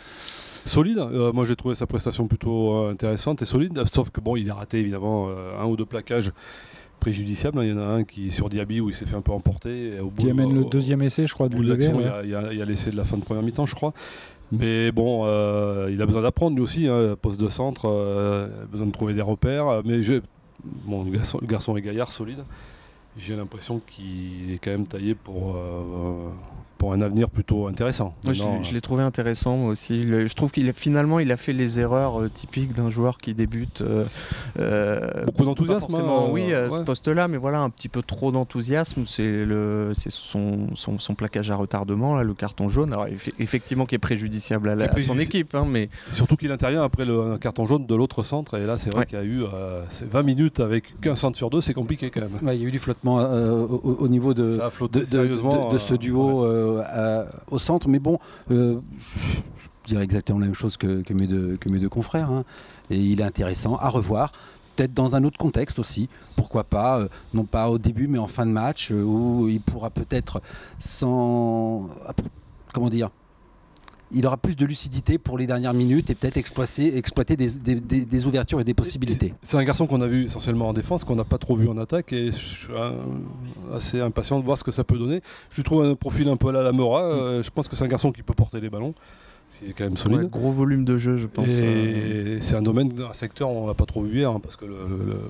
Solide, 0.65 0.99
moi 1.33 1.45
j'ai 1.45 1.55
trouvé 1.55 1.75
sa 1.75 1.87
prestation 1.87 2.27
plutôt 2.27 2.87
intéressante 2.87 3.41
et 3.41 3.45
solide, 3.45 3.83
sauf 3.85 4.09
que 4.09 4.19
bon, 4.19 4.35
il 4.35 4.49
a 4.49 4.55
raté 4.55 4.79
évidemment 4.79 5.29
un 5.29 5.65
ou 5.65 5.77
deux 5.77 5.85
plaquages 5.85 6.31
préjudiciable. 7.07 7.59
Hein. 7.59 7.63
Il 7.63 7.69
y 7.69 7.73
en 7.73 7.79
a 7.79 7.85
un 7.85 8.03
qui 8.03 8.27
est 8.27 8.31
sur 8.31 8.49
Diaby 8.49 8.81
où 8.81 8.89
il 8.89 8.95
s'est 8.95 9.05
fait 9.05 9.15
un 9.15 9.21
peu 9.21 9.31
emporter. 9.31 9.99
Au 9.99 10.09
qui 10.09 10.29
amène 10.29 10.53
le 10.53 10.65
deuxième 10.65 11.01
essai, 11.01 11.25
je 11.25 11.33
crois, 11.33 11.47
du 11.47 11.63
l'action. 11.63 11.99
Il, 12.23 12.29
y 12.29 12.35
a 12.35 12.65
l'essai 12.65 12.91
de 12.91 12.97
la 12.97 13.05
fin 13.05 13.17
de 13.17 13.23
première 13.23 13.43
mi-temps, 13.43 13.65
je 13.65 13.75
crois. 13.75 13.93
Mais 14.51 14.91
bon, 14.91 15.23
euh, 15.25 15.89
il 15.91 16.01
a 16.01 16.05
besoin 16.05 16.21
d'apprendre 16.21 16.55
lui 16.55 16.63
aussi, 16.63 16.87
hein, 16.87 17.17
poste 17.21 17.39
de 17.39 17.49
centre, 17.49 17.89
euh, 17.89 18.47
besoin 18.71 18.87
de 18.87 18.91
trouver 18.91 19.13
des 19.13 19.21
repères. 19.21 19.81
Mais 19.83 19.99
bon, 20.85 21.03
le, 21.03 21.11
garçon, 21.11 21.39
le 21.41 21.47
garçon 21.47 21.75
est 21.77 21.81
gaillard, 21.81 22.11
solide. 22.11 22.43
J'ai 23.17 23.35
l'impression 23.35 23.79
qu'il 23.79 24.51
est 24.53 24.59
quand 24.59 24.71
même 24.71 24.85
taillé 24.85 25.15
pour, 25.15 25.55
euh, 25.55 26.29
pour 26.77 26.93
un 26.93 27.01
avenir 27.01 27.29
plutôt 27.29 27.67
intéressant. 27.67 28.13
Moi, 28.23 28.33
je, 28.33 28.43
l'ai- 28.43 28.63
je 28.63 28.73
l'ai 28.73 28.81
trouvé 28.81 29.03
intéressant 29.03 29.57
moi 29.57 29.71
aussi. 29.71 30.03
Le- 30.03 30.27
je 30.27 30.33
trouve 30.33 30.51
qu'il 30.51 30.69
a, 30.69 30.73
finalement 30.73 31.19
il 31.19 31.31
a 31.31 31.37
fait 31.37 31.53
les 31.53 31.79
erreurs 31.79 32.21
euh, 32.21 32.29
typiques 32.29 32.73
d'un 32.73 32.89
joueur 32.89 33.17
qui 33.17 33.33
débute. 33.33 33.81
euh, 33.81 34.03
euh, 34.59 35.25
Beaucoup 35.25 35.45
d'enthousiasme, 35.45 35.93
hein, 35.95 36.27
oui, 36.31 36.53
à 36.53 36.69
ce 36.69 36.81
poste-là, 36.81 37.27
mais 37.27 37.37
voilà, 37.37 37.59
un 37.59 37.69
petit 37.69 37.89
peu 37.89 38.01
trop 38.01 38.31
d'enthousiasme. 38.31 39.03
C'est 39.05 39.45
le, 39.45 39.91
c'est 39.93 40.11
son, 40.11 40.67
son, 40.75 40.99
son 40.99 41.15
plaquage 41.15 41.51
à 41.51 41.55
retardement, 41.55 42.15
là, 42.15 42.23
le 42.23 42.33
carton 42.33 42.69
jaune. 42.69 42.93
Alors 42.93 43.07
eff- 43.07 43.31
effectivement, 43.39 43.85
qui 43.85 43.95
est 43.95 43.99
préjudiciable 43.99 44.69
à, 44.69 44.75
la- 44.75 44.99
son 44.99 45.19
équipe, 45.19 45.55
hein, 45.55 45.65
mais 45.67 45.89
Surtout 46.11 46.35
qu'il 46.37 46.51
intervient 46.51 46.83
après 46.83 47.05
le 47.05 47.17
un 47.33 47.37
carton 47.37 47.65
jaune 47.67 47.85
de 47.85 47.95
l'autre 47.95 48.23
centre. 48.23 48.57
Et 48.57 48.65
là, 48.65 48.77
c'est 48.77 48.89
vrai 48.91 48.99
Ouais. 49.01 49.05
qu'il 49.05 49.17
y 49.17 49.21
a 49.21 49.25
eu 49.25 49.43
euh, 49.43 49.83
c'est 49.89 50.09
20 50.09 50.23
minutes 50.23 50.59
avec 50.59 50.99
qu'un 51.01 51.15
centre 51.15 51.37
sur 51.37 51.49
deux, 51.49 51.61
c'est 51.61 51.73
compliqué 51.73 52.09
quand 52.09 52.21
même. 52.21 52.47
Ouais, 52.47 52.55
il 52.57 52.61
y 52.61 52.65
a 52.65 52.67
eu 52.67 52.71
du 52.71 52.79
flottement 52.79 53.19
euh, 53.19 53.51
au, 53.61 53.75
au- 53.83 53.95
au 53.99 54.07
niveau 54.07 54.33
de, 54.33 54.57
Ça 54.57 54.67
a 54.67 54.69
flotté 54.69 54.99
de, 55.01 55.05
de- 55.05 55.09
sérieusement. 55.09 55.67
de- 55.69 55.73
de 55.73 55.77
ce 55.77 55.93
duo 55.93 56.43
euh, 56.45 56.66
à- 56.85 57.25
au 57.49 57.59
centre. 57.59 57.87
Mais 57.87 57.99
bon, 57.99 58.19
euh, 58.51 58.79
je 59.83 59.87
dirais 59.93 60.03
exactement 60.03 60.39
la 60.39 60.45
même 60.45 60.55
chose 60.55 60.77
que, 60.77 61.03
mes, 61.13 61.27
deux, 61.27 61.57
que 61.57 61.69
mes 61.69 61.79
deux 61.79 61.89
confrères. 61.89 62.29
hein. 62.31 62.43
Et 62.89 62.97
il 62.97 63.19
est 63.21 63.23
intéressant 63.23 63.75
à 63.77 63.89
revoir. 63.89 64.31
Peut-être 64.75 64.93
dans 64.93 65.15
un 65.15 65.23
autre 65.23 65.39
contexte 65.39 65.79
aussi, 65.79 66.07
pourquoi 66.35 66.63
pas, 66.63 66.99
euh, 66.99 67.07
non 67.33 67.45
pas 67.45 67.67
au 67.69 67.79
début 67.79 68.07
mais 68.07 68.19
en 68.19 68.27
fin 68.27 68.45
de 68.45 68.51
match, 68.51 68.91
euh, 68.91 69.01
où 69.01 69.47
il 69.49 69.59
pourra 69.59 69.89
peut-être 69.89 70.39
sans. 70.77 71.89
Comment 72.73 72.89
dire 72.89 73.09
il 74.13 74.25
aura 74.25 74.37
plus 74.37 74.55
de 74.55 74.65
lucidité 74.65 75.17
pour 75.17 75.37
les 75.37 75.47
dernières 75.47 75.73
minutes 75.73 76.09
et 76.09 76.15
peut-être 76.15 76.37
exploiter, 76.37 76.97
exploiter 76.97 77.35
des, 77.35 77.49
des- 77.51 77.75
des- 77.75 78.05
des 78.05 78.25
ouvertures 78.25 78.59
et 78.61 78.63
des 78.63 78.73
possibilités. 78.73 79.33
C'est 79.43 79.57
un 79.57 79.63
garçon 79.63 79.85
qu'on 79.87 80.01
a 80.01 80.07
vu 80.07 80.25
essentiellement 80.25 80.69
en 80.69 80.73
défense, 80.73 81.03
qu'on 81.03 81.15
n'a 81.15 81.23
pas 81.25 81.37
trop 81.37 81.55
vu 81.55 81.67
en 81.67 81.77
attaque, 81.77 82.13
et 82.13 82.31
je 82.31 82.37
suis 82.37 82.73
euh, 82.73 82.91
assez 83.75 83.99
impatient 83.99 84.39
de 84.39 84.45
voir 84.45 84.57
ce 84.57 84.63
que 84.63 84.71
ça 84.71 84.83
peut 84.83 84.97
donner. 84.97 85.21
Je 85.49 85.57
lui 85.57 85.63
trouve 85.63 85.83
un 85.83 85.95
profil 85.95 86.27
un 86.29 86.37
peu 86.37 86.49
à 86.49 86.51
la 86.53 86.63
Lamora. 86.63 87.03
euh, 87.03 87.43
je 87.43 87.49
pense 87.49 87.67
que 87.67 87.75
c'est 87.75 87.83
un 87.83 87.87
garçon 87.89 88.11
qui 88.11 88.23
peut 88.23 88.33
porter 88.33 88.59
les 88.61 88.69
ballons. 88.69 88.93
Il 89.63 89.71
est 89.71 89.73
quand 89.73 89.85
même 89.85 89.97
solide. 89.97 90.19
ouais, 90.19 90.29
gros 90.29 90.51
volume 90.51 90.85
de 90.85 90.99
jeu, 90.99 91.17
je 91.17 91.25
pense. 91.25 91.47
euh. 91.49 92.35
Et 92.37 92.41
c'est 92.41 92.55
un 92.55 92.61
domaine, 92.61 92.91
un 93.09 93.13
secteur 93.13 93.49
où 93.51 93.63
on 93.63 93.65
l'a 93.67 93.73
pas 93.73 93.87
trop 93.87 94.03
vu 94.03 94.19
hier, 94.19 94.29
hein, 94.29 94.39
parce 94.39 94.55
que 94.55 94.65
le, 94.65 94.75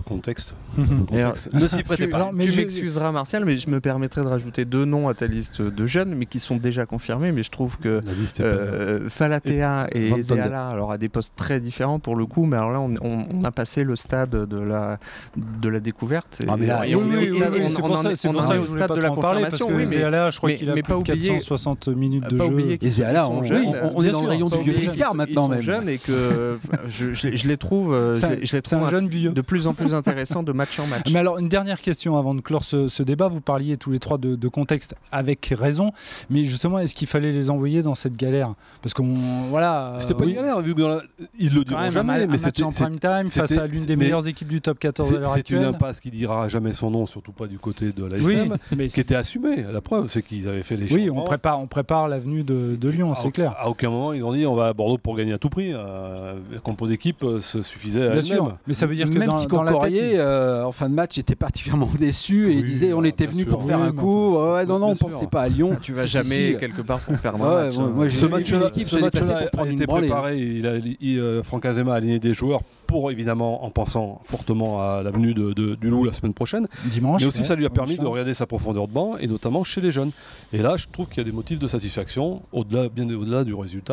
contexte, 0.06 0.54
le 0.78 0.84
Et 1.16 1.22
alors, 1.22 1.34
contexte 1.36 1.54
ne 1.54 1.66
s'y 1.70 1.82
prêtait 1.84 2.04
Tu, 2.04 2.10
pas. 2.10 2.18
Alors, 2.18 2.34
mais 2.34 2.44
tu 2.44 2.52
je- 2.52 2.58
m'excuseras 2.58 3.14
Martial, 3.14 3.46
mais 3.46 3.58
je 3.58 3.70
me 3.70 3.80
permettrai 3.80 4.22
de 4.24 4.28
rajouter 4.28 4.66
deux 4.66 4.84
noms 4.84 5.08
à 5.08 5.14
ta 5.14 5.28
liste 5.28 5.62
de 5.62 5.86
jeunes, 5.86 6.14
mais 6.14 6.26
qui 6.26 6.40
sont 6.40 6.58
déjà 6.58 6.86
confirmés. 6.86 7.32
Mais 7.32 7.42
je 7.42 7.52
trouve 7.52 7.78
que 7.78 8.02
Euh, 8.42 9.10
Falatea 9.10 9.88
et 9.94 10.10
Van 10.10 10.18
Ezeala, 10.18 10.68
alors 10.68 10.92
à 10.92 10.98
des 10.98 11.08
postes 11.08 11.34
très 11.38 11.62
différents 11.62 12.00
pour 12.00 12.18
le 12.18 12.26
coup, 12.26 12.46
mais 12.46 12.58
alors 12.58 12.72
là 12.72 12.82
on, 12.82 12.96
on- 13.02 13.26
on 13.34 13.44
a 13.44 13.52
passé 13.52 13.86
le 13.86 13.96
stade 13.96 14.32
de 14.32 14.60
la, 14.60 15.00
de 15.38 15.70
la 15.70 15.80
découverte. 15.80 16.42
Ah, 16.50 16.56
mais 16.58 16.66
là, 16.68 16.86
Et 16.86 16.96
on 16.96 17.00
oui, 17.00 17.06
est 17.14 17.30
au 17.30 17.34
oui, 17.34 17.40
stade- 17.40 17.54
oui, 17.54 17.60
on- 17.64 17.70
c'est 17.70 18.12
est- 18.12 18.16
c'est 18.18 18.28
au 18.30 18.66
stade 18.68 18.92
de 18.94 19.00
la 19.02 19.10
confirmation, 19.10 19.68
oui, 19.70 19.86
mais 19.90 19.98
Zéala, 19.98 20.32
je 20.32 20.38
crois 20.38 20.52
qu'il 20.52 20.70
a 20.70 20.74
plus 20.74 20.84
pas 20.84 20.94
de 20.96 21.00
oublier- 21.00 21.30
460 21.30 21.88
minutes 21.88 22.24
de 22.30 22.38
jeu. 22.38 22.82
Et 22.82 22.90
on 23.96 24.04
est 24.10 24.12
dans 24.12 24.20
le 24.20 24.24
sûr, 24.26 24.30
rayon 24.32 24.50
pas 24.50 24.58
du 24.58 24.64
vieux 24.64 24.74
briscard 24.74 25.16
maintenant 25.16 25.44
ils 25.44 25.44
sont 25.46 25.50
même. 25.50 25.62
jeunes 25.62 25.90
et 25.90 25.98
que 25.98 26.58
enfin, 26.66 26.78
je, 26.88 27.14
je 27.14 27.28
les- 27.28 27.38
je 27.38 27.48
les 27.48 27.58
trouve, 27.58 27.94
euh, 27.94 28.16
un- 28.16 28.36
je 28.44 28.56
les 28.56 28.90
jeune 28.90 29.08
vieux. 29.08 29.32
de 29.32 29.42
plus 29.42 29.68
en 29.68 29.74
plus 29.74 29.94
intéressants 29.94 30.44
de 30.44 30.52
match 30.52 30.80
en 30.80 30.88
match. 30.88 31.12
Mais 31.12 31.20
alors, 31.20 31.38
une 31.40 31.50
dernière 31.50 31.82
question 31.82 32.18
avant 32.18 32.34
de 32.36 32.42
clore 32.42 32.64
ce, 32.64 32.88
ce 32.88 33.04
débat. 33.04 33.28
Vous 33.28 33.42
parliez 33.42 33.78
tous 33.78 33.92
les 33.92 34.00
trois 34.00 34.18
de, 34.18 34.36
de 34.36 34.48
contexte 34.48 34.96
avec 35.12 35.54
raison, 35.58 35.92
mais 36.30 36.44
justement, 36.44 36.80
est-ce 36.80 36.96
qu'il 36.96 37.08
fallait 37.08 37.32
les 37.32 37.50
envoyer 37.50 37.84
dans 37.84 37.96
cette 37.96 38.16
galère? 38.18 38.54
Parce 38.82 38.94
qu'on. 38.94 39.16
Voilà. 39.50 39.98
C'était 40.00 40.14
euh, 40.14 40.18
pas 40.18 40.24
oui, 40.26 40.30
une 40.32 40.36
galère, 40.38 40.62
vu 40.62 40.74
que 40.76 40.82
dans 40.82 40.90
la- 40.90 41.02
ils 41.40 41.54
le 41.54 41.64
diront 41.64 41.90
jamais, 41.92 42.14
un 42.14 42.18
mais 42.20 42.28
match 42.28 42.40
c'était 42.42 42.64
en 42.64 42.70
prime 42.72 43.00
time 43.00 43.28
face 43.28 43.50
c'était- 43.50 43.62
à 43.62 43.68
l'une 43.68 43.86
des 43.86 43.96
meilleures 43.96 44.28
équipes 44.28 44.48
du 44.48 44.62
top 44.62 44.80
14 44.80 45.08
à 45.10 45.14
c'est- 45.14 45.20
l'heure 45.20 45.30
c'est 45.30 45.50
une 45.50 45.58
actuelle. 45.58 45.66
impasse 45.76 46.00
qui 46.00 46.12
dira 46.12 46.48
jamais 46.48 46.74
son 46.74 46.92
nom, 46.92 47.06
surtout 47.06 47.32
pas 47.32 47.48
du 47.48 47.58
côté 47.60 47.92
de 47.92 48.06
la 48.06 48.18
Oui, 48.22 48.34
SM, 48.34 48.58
mais 48.76 48.88
qui 48.88 49.00
était 49.00 49.16
assumée. 49.16 49.66
La 49.72 49.82
preuve, 49.82 50.08
c'est 50.10 50.22
qu'ils 50.22 50.48
avaient 50.48 50.64
fait 50.64 50.78
les 50.78 50.92
oui, 50.94 51.06
changements. 51.08 51.22
on 51.22 51.26
prépare, 51.26 51.60
on 51.60 51.68
prépare 51.68 52.08
l'avenue 52.08 52.44
de, 52.44 52.76
de 52.80 52.90
Lyon, 52.90 53.14
c'est 53.16 53.32
clair. 53.32 53.56
À 53.58 53.70
aucun 53.70 53.90
moment, 53.90 53.97
ils 54.14 54.24
ont 54.24 54.34
dit 54.34 54.46
on 54.46 54.56
va 54.56 54.68
à 54.68 54.74
Bordeaux 54.74 54.98
pour 54.98 55.16
gagner 55.16 55.34
à 55.34 55.38
tout 55.38 55.50
prix. 55.50 55.72
Euh, 55.74 56.36
la 56.52 56.60
compo 56.60 56.88
d'équipe 56.88 57.24
euh, 57.24 57.40
se 57.40 57.62
suffisait 57.62 58.08
à 58.08 58.10
Bien 58.12 58.22
sûr, 58.22 58.58
mais 58.68 58.74
ça 58.74 58.86
veut 58.86 58.96
dire 58.96 59.10
que 59.10 59.18
Même 59.18 59.30
dans, 59.30 59.38
si 59.38 59.48
dans 59.48 59.64
la 59.64 59.72
tête, 59.72 59.80
Concorier, 59.80 60.14
il- 60.14 60.20
euh, 60.20 60.64
en 60.66 60.72
fin 60.72 60.90
de 60.90 60.94
match, 60.96 61.18
était 61.18 61.36
particulièrement 61.36 61.90
déçu 62.00 62.50
et 62.52 62.54
il 62.54 62.64
disait 62.66 62.94
on 62.94 63.02
bah, 63.02 63.08
était 63.08 63.28
venu 63.28 63.46
pour 63.46 63.64
faire 63.64 63.80
Oui, 63.82 63.88
un 63.88 63.92
coup. 63.92 64.36
enfin, 64.38 64.54
ouais, 64.54 64.66
non, 64.66 64.80
non, 64.80 64.88
on 64.90 64.96
pensait 64.96 65.28
pas 65.28 65.42
à 65.44 65.48
Lyon. 65.50 65.78
Tu 65.82 65.94
vas 65.94 66.06
jamais 66.06 66.52
si. 66.54 66.58
quelque 66.58 66.82
part 66.82 67.00
pour 67.00 67.16
faire 67.18 67.36
un 67.36 67.40
Ouais, 67.40 67.66
match. 67.68 67.76
moi- 67.76 67.86
hein. 67.86 67.92
moi, 67.96 68.10
Ce 68.10 68.26
vu 68.26 68.32
match-là 68.32 68.72
une 69.66 69.74
été 69.74 69.86
branlée. 69.86 70.08
préparé. 70.08 70.38
Il 70.40 70.68
a, 70.68 70.78
il- 70.78 71.20
euh, 71.20 71.44
Franck 71.44 71.66
Azema 71.66 71.94
a 71.94 71.98
aligné 71.98 72.20
des 72.20 72.34
joueurs 72.34 72.62
pour 72.88 73.12
évidemment 73.12 73.66
en 73.66 73.70
pensant 73.70 74.22
fortement 74.24 74.82
à 74.82 75.04
l'avenue 75.04 75.34
de, 75.34 75.52
de- 75.54 75.76
du 75.76 75.90
Loup 75.90 76.06
la 76.06 76.14
semaine 76.14 76.34
prochaine. 76.34 76.68
dimanche. 76.86 77.22
Mais 77.22 77.28
aussi, 77.28 77.40
ouais, 77.40 77.44
ça 77.46 77.56
lui 77.56 77.66
a 77.66 77.70
permis 77.70 77.96
de 77.98 78.06
regarder 78.06 78.34
sa 78.34 78.46
profondeur 78.46 78.88
de 78.88 78.94
banc 78.94 79.18
et 79.20 79.28
notamment 79.28 79.64
chez 79.64 79.82
les 79.82 79.92
jeunes. 79.92 80.12
Et 80.54 80.60
là, 80.60 80.76
je 80.78 80.86
trouve 80.92 81.08
qu'il 81.08 81.18
y 81.18 81.22
a 81.22 81.24
des 81.26 81.32
motifs 81.32 81.60
de 81.60 81.68
satisfaction, 81.68 82.42
au-delà, 82.54 82.88
bien 82.90 83.10
au-delà 83.10 83.44
du 83.44 83.54
résultat 83.54 83.87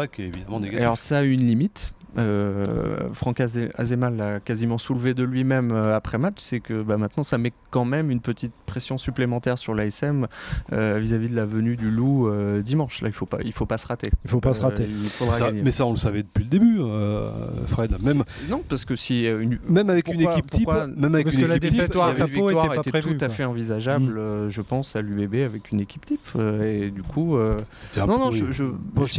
alors 0.77 0.99
ça 0.99 1.19
a 1.19 1.23
une 1.23 1.47
limite. 1.47 1.93
Euh, 2.19 2.65
Franck 3.13 3.41
Aze- 3.41 3.71
Azema 3.77 4.11
l'a 4.11 4.41
quasiment 4.41 4.79
soulevé 4.79 5.15
de 5.15 5.25
lui-même 5.25 5.73
euh, 5.73 5.97
après 5.97 6.19
match, 6.19 6.37
c'est 6.39 6.61
que 6.61 6.83
bah, 6.83 6.97
maintenant 6.97 7.23
ça 7.23 7.39
met 7.39 7.53
quand 7.71 7.85
même 7.85 8.11
une 8.11 8.21
petite 8.21 8.53
pression 8.67 8.99
supplémentaire 8.99 9.59
sur 9.59 9.75
l'ASM 9.75 10.27
euh, 10.73 10.99
vis-à-vis 11.01 11.29
de 11.29 11.37
la 11.37 11.45
venue 11.45 11.77
du 11.77 11.91
loup 11.91 12.29
euh, 12.29 12.63
dimanche. 12.63 13.01
Là, 13.03 13.09
il 13.09 13.13
faut 13.15 13.27
pas, 13.27 13.39
il 13.45 13.53
faut 13.53 13.67
pas 13.67 13.79
se 13.79 13.87
rater. 13.87 14.11
Il 14.25 14.31
faut 14.31 14.41
pas 14.41 14.55
se 14.55 14.63
rater. 14.63 14.87
Ça- 15.33 15.51
mais 15.53 15.71
ça, 15.71 15.87
on 15.87 15.91
le 15.91 15.97
savait 15.97 16.23
depuis 16.23 16.45
le 16.45 16.51
début, 16.51 16.77
euh, 16.81 17.31
Fred. 17.67 17.95
Même, 18.03 18.25
non, 18.49 18.63
parce 18.69 18.85
que 18.85 18.97
si 18.97 19.27
une, 19.27 19.59
même 19.69 19.91
avec 19.91 20.09
une 20.09 20.21
équipe 20.21 20.51
type, 20.51 20.65
pourquoi- 20.67 20.87
même 20.87 21.15
avec 21.15 21.27
Parce 21.27 21.37
une 21.37 21.43
que 21.43 21.47
la 21.47 21.57
équipe 21.57 21.71
type, 21.71 21.79
défaite 21.79 21.91
victoire, 21.93 22.09
à 22.09 22.13
Sapo 22.13 22.29
victoire 22.47 22.65
était 22.67 22.75
pas 22.75 22.81
était 22.81 22.91
prévue, 22.91 23.17
tout 23.17 23.25
à 23.25 23.29
quoi. 23.29 23.35
fait 23.37 23.45
envisageable, 23.45 24.13
Mm. 24.15 24.19
euh, 24.19 24.51
je 24.51 24.61
pense, 24.63 24.95
à 24.97 25.03
l'UBB 25.03 25.37
avec 25.45 25.73
une 25.73 25.81
équipe 25.81 26.05
type. 26.07 26.21
euh, 26.37 26.85
et 26.87 26.91
du 26.91 27.03
coup, 27.03 27.37
euh, 27.37 27.59
c'était 27.89 28.01
un 28.01 28.07
non, 28.07 28.19
peu- 28.31 28.37
non, 28.37 28.53
je, 28.53 28.65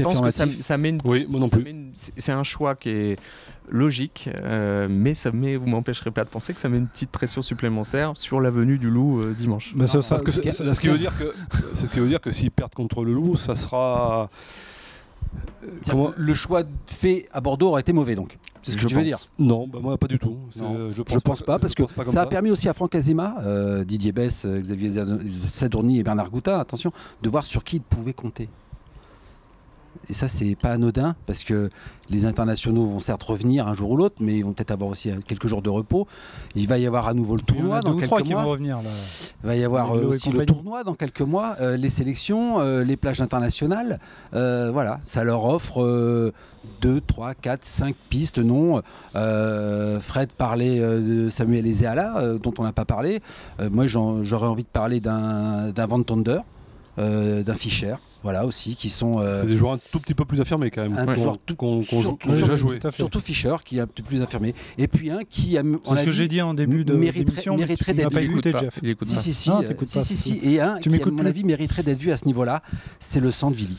pense 0.03 0.21
que 0.21 0.29
ça, 0.31 0.45
ça 0.59 0.77
met 0.77 0.89
une 0.89 0.99
Oui, 1.05 1.25
moi 1.29 1.39
non 1.39 1.49
plus. 1.49 1.65
c'est 1.93 2.31
un 2.31 2.43
choix 2.43 2.75
qui 2.75 2.84
est 2.89 3.17
logique, 3.69 4.29
euh, 4.35 4.87
mais 4.89 5.15
ça 5.15 5.31
met, 5.31 5.55
vous 5.57 5.65
m'empêcherez 5.67 6.11
pas 6.11 6.23
de 6.23 6.29
penser 6.29 6.53
que 6.53 6.59
ça 6.59 6.69
met 6.69 6.77
une 6.77 6.87
petite 6.87 7.09
pression 7.09 7.41
supplémentaire 7.41 8.11
sur 8.15 8.39
la 8.39 8.51
venue 8.51 8.77
du 8.77 8.89
loup 8.89 9.21
euh, 9.21 9.33
dimanche. 9.33 9.73
Bah, 9.75 9.87
ça 9.87 9.99
que 10.19 10.31
ce 10.31 10.41
qui- 10.41 10.51
ce, 10.53 10.71
ce 10.73 10.79
qui 10.79 10.87
veut 10.87 10.97
dire 10.99 11.17
que, 11.17 11.33
ce 11.73 11.85
qui 11.87 11.99
veut 11.99 12.07
dire 12.07 12.21
que 12.21 12.31
s'ils 12.31 12.51
perdent 12.51 12.75
contre 12.75 13.03
le 13.03 13.13
Loup, 13.13 13.35
ça 13.37 13.55
sera. 13.55 14.29
Comment 15.89 16.13
Le 16.15 16.33
choix 16.33 16.63
fait 16.85 17.27
à 17.33 17.41
Bordeaux 17.41 17.69
aurait 17.69 17.81
été 17.81 17.91
mauvais 17.91 18.15
donc. 18.15 18.37
C'est 18.61 18.71
ce 18.71 18.75
que 18.77 18.83
Je 18.83 18.87
tu 18.87 18.93
veux 18.93 19.01
pense. 19.01 19.07
dire 19.07 19.19
Non, 19.37 19.67
bah 19.67 19.79
moi 19.81 19.97
pas 19.97 20.07
du 20.07 20.17
tout. 20.17 20.37
Non, 20.55 20.87
je 20.91 20.93
Je 20.97 21.01
pense, 21.03 21.21
pense 21.23 21.41
pas, 21.43 21.59
parce 21.59 21.73
que 21.75 21.83
pas 21.83 22.05
ça 22.05 22.21
a 22.21 22.25
permis 22.25 22.51
aussi 22.51 22.69
à 22.69 22.73
Franck 22.73 22.95
Azema, 22.95 23.35
euh, 23.43 23.83
Didier 23.83 24.11
Bess, 24.11 24.45
euh, 24.45 24.59
Xavier 24.61 24.91
Sadourny 25.27 25.99
et 25.99 26.03
Bernard 26.03 26.29
Gouta, 26.31 26.59
attention, 26.59 26.91
de 27.21 27.29
voir 27.29 27.45
sur 27.45 27.63
qui 27.63 27.77
ils 27.77 27.81
pouvaient 27.81 28.13
compter. 28.13 28.47
Et 30.09 30.13
ça, 30.13 30.27
c'est 30.27 30.55
pas 30.55 30.69
anodin, 30.71 31.15
parce 31.25 31.43
que 31.43 31.69
les 32.09 32.25
internationaux 32.25 32.85
vont 32.85 32.99
certes 32.99 33.23
revenir 33.23 33.67
un 33.67 33.73
jour 33.73 33.91
ou 33.91 33.97
l'autre, 33.97 34.15
mais 34.19 34.35
ils 34.37 34.43
vont 34.43 34.53
peut-être 34.53 34.71
avoir 34.71 34.89
aussi 34.91 35.09
euh, 35.09 35.15
quelques 35.27 35.47
jours 35.47 35.61
de 35.63 35.69
repos. 35.69 36.07
Il 36.55 36.67
va 36.67 36.77
y 36.77 36.85
avoir 36.85 37.07
à 37.07 37.13
nouveau 37.13 37.35
le 37.35 37.41
en 37.41 37.45
tournoi 37.45 37.79
dans 37.79 37.95
quelques 37.95 38.23
qui 38.23 38.33
vont 38.33 38.41
mois. 38.41 38.51
revenir. 38.51 38.77
Là. 38.77 38.89
Il 39.43 39.47
va 39.47 39.55
y 39.55 39.63
avoir 39.63 39.95
euh, 39.95 40.05
aussi 40.05 40.29
le 40.29 40.45
tournoi 40.45 40.83
dans 40.83 40.93
quelques 40.93 41.21
mois, 41.21 41.55
euh, 41.61 41.77
les 41.77 41.89
sélections, 41.89 42.59
euh, 42.59 42.83
les 42.83 42.97
plages 42.97 43.21
internationales. 43.21 43.97
Euh, 44.35 44.69
voilà, 44.71 44.99
ça 45.03 45.23
leur 45.23 45.45
offre 45.45 46.31
2, 46.81 47.01
3, 47.01 47.33
4, 47.33 47.65
5 47.65 47.95
pistes. 48.09 48.37
Non, 48.39 48.81
Euh, 49.15 49.99
Fred 49.99 50.31
parlait 50.31 50.79
euh, 50.79 51.25
de 51.25 51.29
Samuel 51.29 51.65
Ezeala, 51.67 52.17
euh, 52.17 52.37
dont 52.37 52.53
on 52.59 52.63
n'a 52.63 52.73
pas 52.73 52.85
parlé. 52.85 53.21
Euh, 53.59 53.69
moi, 53.71 53.85
j'aurais 53.87 54.47
envie 54.47 54.63
de 54.63 54.69
parler 54.69 54.99
d'un 54.99 55.71
Van 55.87 56.03
Tonder, 56.03 56.39
euh, 56.99 57.43
d'un 57.43 57.53
Fischer. 57.55 57.95
Voilà 58.25 58.43
aussi, 58.47 58.75
qui 58.75 58.89
sont 58.89 59.19
euh, 59.19 59.41
C'est 59.41 59.45
des 59.47 59.55
joueurs 59.55 59.73
un 59.73 59.77
tout 59.91 59.99
petit 59.99 60.15
peu 60.15 60.25
plus 60.25 60.41
affirmés 60.41 60.71
quand 60.71 60.81
même. 60.81 60.97
Un 60.97 61.13
joueur 61.13 61.37
tout- 61.45 61.55
qu'on 61.55 61.77
qu'on 61.77 62.01
surtout- 62.01 62.31
déjà 62.31 62.55
joué. 62.55 62.79
surtout 62.91 63.19
Fischer, 63.19 63.55
qui 63.63 63.77
est 63.77 63.81
un 63.81 63.85
peu 63.85 64.01
plus 64.01 64.19
affirmé. 64.23 64.55
Et 64.79 64.87
puis 64.87 65.11
un 65.11 65.23
qui 65.23 65.59
a. 65.59 65.61
on 65.61 65.77
C'est 65.89 65.89
ce 65.93 65.99
a 65.99 66.05
que 66.05 66.09
dit- 66.09 66.15
j'ai 66.17 66.27
dit 66.27 66.41
en 66.41 66.55
début 66.55 66.83
de 66.83 66.95
mériterait- 66.95 67.93
d'être 67.93 68.09
pas 68.11 68.21
vu. 68.21 68.31
écouté. 68.31 68.51
Jeff. 68.59 68.79
Si, 69.03 69.15
si, 69.15 69.33
si, 69.35 69.49
Non, 69.51 69.59
euh, 69.61 69.67
t'écoutes 69.67 69.87
si, 69.87 69.99
pas, 69.99 70.03
si, 70.03 70.15
c'est 70.15 70.39
si. 70.39 70.39
Et 70.55 70.59
un 70.59 70.79
Tu 70.79 70.89
qui, 70.89 70.95
à 70.95 71.11
mon 71.11 71.17
plus 71.19 71.27
avis, 71.27 71.43
mériterait 71.43 71.83
d'être 71.83 71.99
vu 71.99 72.09
à 72.11 72.17
ce 72.17 72.25
niveau-là, 72.25 72.63
c'est 72.99 73.19
le 73.19 73.29
Villy. 73.51 73.77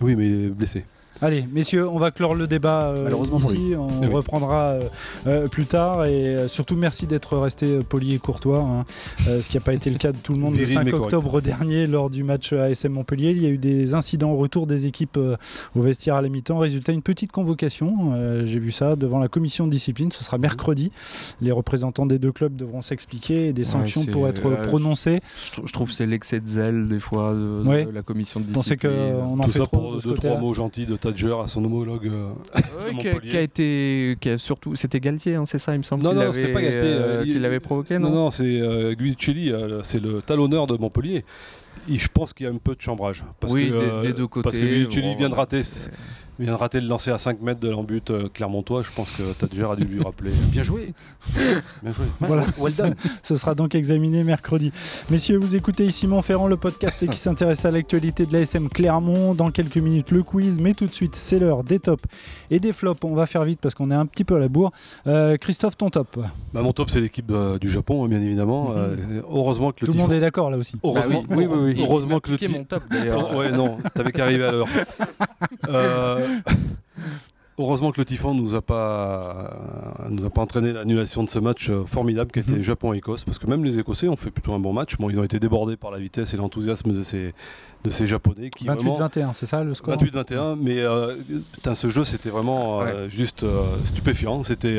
Oui, 0.00 0.16
mais 0.16 0.48
blessé. 0.48 0.84
Allez, 1.22 1.46
messieurs, 1.50 1.88
on 1.88 1.98
va 1.98 2.10
clore 2.10 2.34
le 2.34 2.46
débat 2.46 2.88
euh, 2.88 3.04
Malheureusement 3.04 3.38
pour 3.40 3.52
ici. 3.54 3.72
On 3.74 4.02
oui. 4.02 4.06
reprendra 4.08 4.64
euh, 4.72 4.80
euh, 5.26 5.46
plus 5.46 5.64
tard. 5.64 6.04
Et 6.04 6.36
euh, 6.36 6.46
surtout, 6.48 6.76
merci 6.76 7.06
d'être 7.06 7.38
resté 7.38 7.78
poli 7.78 8.12
et 8.12 8.18
courtois, 8.18 8.58
hein, 8.60 8.84
euh, 9.26 9.40
ce 9.40 9.48
qui 9.48 9.56
n'a 9.56 9.62
pas 9.62 9.72
été 9.72 9.88
le 9.88 9.96
cas 9.96 10.12
de 10.12 10.18
tout 10.18 10.34
le 10.34 10.38
monde 10.38 10.52
le 10.52 10.58
Viril, 10.58 10.74
5 10.74 10.84
mais 10.84 10.90
correct. 10.90 11.14
octobre 11.14 11.40
dernier 11.40 11.86
lors 11.86 12.10
du 12.10 12.22
match 12.22 12.52
ASM 12.52 12.92
Montpellier. 12.92 13.30
Il 13.30 13.42
y 13.42 13.46
a 13.46 13.48
eu 13.48 13.56
des 13.56 13.94
incidents 13.94 14.30
au 14.32 14.36
retour 14.36 14.66
des 14.66 14.84
équipes 14.84 15.16
euh, 15.16 15.36
au 15.74 15.80
vestiaire 15.80 16.16
à 16.16 16.22
la 16.22 16.28
mi-temps. 16.28 16.58
Résultat, 16.58 16.92
une 16.92 17.00
petite 17.02 17.32
convocation. 17.32 18.12
euh, 18.14 18.44
J'ai 18.44 18.58
vu 18.58 18.70
ça 18.70 18.94
devant 18.94 19.18
la 19.18 19.28
commission 19.28 19.66
de 19.66 19.70
discipline. 19.72 20.12
Ce 20.12 20.22
sera 20.22 20.36
mercredi. 20.36 20.92
Les 21.40 21.50
représentants 21.50 22.04
des 22.04 22.18
deux 22.18 22.32
clubs 22.32 22.54
devront 22.54 22.82
s'expliquer 22.82 23.46
et 23.48 23.52
des 23.54 23.62
Ouais, 23.62 23.68
sanctions 23.72 24.02
c'est- 24.02 24.10
pour 24.10 24.28
être 24.28 24.46
euh, 24.46 24.56
prononcées. 24.62 25.20
Je, 25.46 25.52
trou- 25.52 25.66
je 25.66 25.72
trouve 25.72 25.88
que 25.88 25.94
c'est 25.94 26.06
l'excès 26.06 26.40
de 26.40 26.46
zèle 26.48 26.88
des 26.88 26.98
fois 26.98 27.32
de, 27.32 27.62
de 27.62 27.68
Ouais. 27.68 27.88
la 27.90 28.02
commission 28.02 28.38
de 28.40 28.46
Vous 28.48 28.52
pensez 28.52 28.76
discipline. 28.76 29.14
qu'on 29.14 29.40
en 29.40 29.44
Tout 29.44 29.50
fait 29.50 29.58
ça 29.60 29.64
trop 29.64 29.76
pour 29.78 29.96
de 29.96 30.00
deux, 30.02 30.14
trois 30.14 30.38
mots 30.38 30.52
gentils 30.52 30.84
de 30.84 30.96
À 31.42 31.46
son 31.46 31.64
homologue. 31.64 32.06
euh, 32.06 32.28
Ouais, 32.54 32.92
de 32.92 33.00
qui, 33.00 33.08
a, 33.08 33.12
Montpellier. 33.12 33.30
qui 33.30 33.36
a 33.36 33.40
été, 33.40 34.16
qui 34.20 34.28
a 34.30 34.38
surtout, 34.38 34.74
c'était 34.74 35.00
Galtier, 35.00 35.34
hein, 35.36 35.44
c'est 35.46 35.58
ça, 35.58 35.74
il 35.74 35.78
me 35.78 35.82
semble. 35.82 36.02
Non, 36.02 36.12
non, 36.14 36.32
c'était 36.32 36.52
pas 36.52 36.60
Galtier, 36.62 36.80
euh, 36.82 37.20
euh, 37.20 37.24
il- 37.26 37.40
l'avait 37.40 37.60
provoqué, 37.60 37.98
Non, 37.98 38.08
non, 38.10 38.14
non, 38.16 38.30
c'est 38.30 38.44
euh, 38.60 38.94
Guicelli, 38.94 39.52
c'est 39.82 40.00
le 40.02 40.22
talonneur 40.22 40.66
de 40.66 40.76
Montpellier. 40.76 41.24
je 41.98 42.08
pense 42.08 42.32
qu'il 42.32 42.46
y 42.46 42.48
a 42.48 42.52
un 42.52 42.56
peu 42.58 42.74
de 42.74 42.80
chambrage. 42.80 43.24
Parce 43.38 43.52
oui, 43.52 43.70
que, 43.70 44.02
des, 44.02 44.12
deux 44.12 44.26
côtés. 44.26 44.42
Parce 44.44 44.56
que 44.56 44.64
vient 45.16 45.28
de 45.28 45.34
rater 45.34 45.62
vient 46.38 46.52
de 46.52 46.58
rater 46.58 46.80
le 46.80 46.86
lancer 46.88 47.10
à 47.10 47.18
5 47.18 47.40
mètres 47.40 47.60
de 47.60 47.68
l'embut 47.68 48.10
euh, 48.10 48.28
Clermontois. 48.32 48.82
Je 48.82 48.90
pense 48.94 49.10
que 49.10 49.22
tu 49.38 49.44
as 49.44 49.48
déjà 49.48 49.74
dû 49.76 49.84
lui 49.84 50.02
rappeler. 50.02 50.30
Bien 50.50 50.62
joué. 50.62 50.92
Bien 51.34 51.92
joué. 51.92 52.04
Voilà. 52.20 52.44
Ce 53.22 53.36
sera 53.36 53.54
donc 53.54 53.74
examiné 53.74 54.24
mercredi. 54.24 54.72
Messieurs, 55.10 55.38
vous 55.38 55.56
écoutez 55.56 55.86
ici 55.86 56.06
Montferrand, 56.06 56.48
le 56.48 56.56
podcast 56.56 57.08
qui 57.08 57.16
s'intéresse 57.16 57.64
à 57.64 57.70
l'actualité 57.70 58.26
de 58.26 58.32
l'ASM 58.32 58.68
Clermont. 58.68 59.34
Dans 59.34 59.50
quelques 59.50 59.78
minutes, 59.78 60.10
le 60.10 60.22
quiz. 60.22 60.58
Mais 60.60 60.74
tout 60.74 60.86
de 60.86 60.92
suite, 60.92 61.16
c'est 61.16 61.38
l'heure 61.38 61.64
des 61.64 61.78
tops 61.78 62.04
et 62.50 62.60
des 62.60 62.72
flops. 62.72 63.04
On 63.04 63.14
va 63.14 63.26
faire 63.26 63.44
vite 63.44 63.60
parce 63.60 63.74
qu'on 63.74 63.90
est 63.90 63.94
un 63.94 64.06
petit 64.06 64.24
peu 64.24 64.36
à 64.36 64.38
la 64.38 64.48
bourre. 64.48 64.72
Euh, 65.06 65.36
Christophe, 65.36 65.76
ton 65.76 65.90
top 65.90 66.18
bah, 66.52 66.62
Mon 66.62 66.72
top, 66.72 66.90
c'est 66.90 67.00
l'équipe 67.00 67.30
euh, 67.30 67.58
du 67.58 67.70
Japon, 67.70 68.04
hein, 68.04 68.08
bien 68.08 68.20
évidemment. 68.20 68.70
Mhm. 68.70 69.22
heureusement 69.30 69.70
que 69.70 69.78
le 69.80 69.86
Tout 69.86 69.92
le 69.92 69.98
monde 69.98 70.12
est 70.12 70.20
d'accord 70.20 70.50
là 70.50 70.56
aussi. 70.56 70.76
Heureusement, 70.82 71.22
bah 71.28 71.36
oui, 71.36 71.46
oui, 71.48 71.58
oui, 71.60 71.76
Heureusement 71.80 72.20
que 72.20 72.30
le 72.30 72.48
mon 72.48 72.64
top 72.64 72.82
d'ailleurs. 72.90 73.34
ouais, 73.36 73.50
non, 73.50 73.78
t'avais 73.94 74.12
qu'à 74.12 74.24
arriver 74.24 74.44
à 74.44 74.52
l'heure. 74.52 74.68
Heureusement 77.58 77.90
que 77.90 77.98
le 77.98 78.04
Typhon 78.04 78.34
nous 78.34 78.54
a 78.54 78.60
pas 78.60 80.06
nous 80.10 80.26
a 80.26 80.30
pas 80.30 80.42
entraîné 80.42 80.74
l'annulation 80.74 81.24
de 81.24 81.30
ce 81.30 81.38
match 81.38 81.70
euh, 81.70 81.86
formidable 81.86 82.30
qui 82.30 82.40
était 82.40 82.52
mhm. 82.52 82.62
Japon-Écosse 82.62 83.24
parce 83.24 83.38
que 83.38 83.46
même 83.46 83.64
les 83.64 83.78
Écossais 83.78 84.08
ont 84.08 84.16
fait 84.16 84.30
plutôt 84.30 84.52
un 84.52 84.58
bon 84.58 84.74
match. 84.74 84.98
Bon, 84.98 85.08
ils 85.08 85.18
ont 85.18 85.24
été 85.24 85.38
débordés 85.38 85.78
par 85.78 85.90
la 85.90 85.98
vitesse 85.98 86.34
et 86.34 86.36
l'enthousiasme 86.36 86.92
de 86.92 87.02
ces 87.02 87.32
de 87.86 87.90
ces 87.90 88.06
Japonais 88.06 88.50
qui 88.50 88.66
28-21, 88.66 89.32
c'est 89.32 89.46
ça 89.46 89.62
le 89.62 89.72
score 89.72 89.96
28-21, 89.96 90.56
mais 90.60 90.78
euh, 90.78 91.16
ce 91.74 91.88
jeu 91.88 92.04
c'était 92.04 92.30
vraiment 92.30 92.82
euh, 92.82 93.08
juste 93.08 93.44
euh, 93.44 93.62
stupéfiant. 93.84 94.42
C'était 94.44 94.78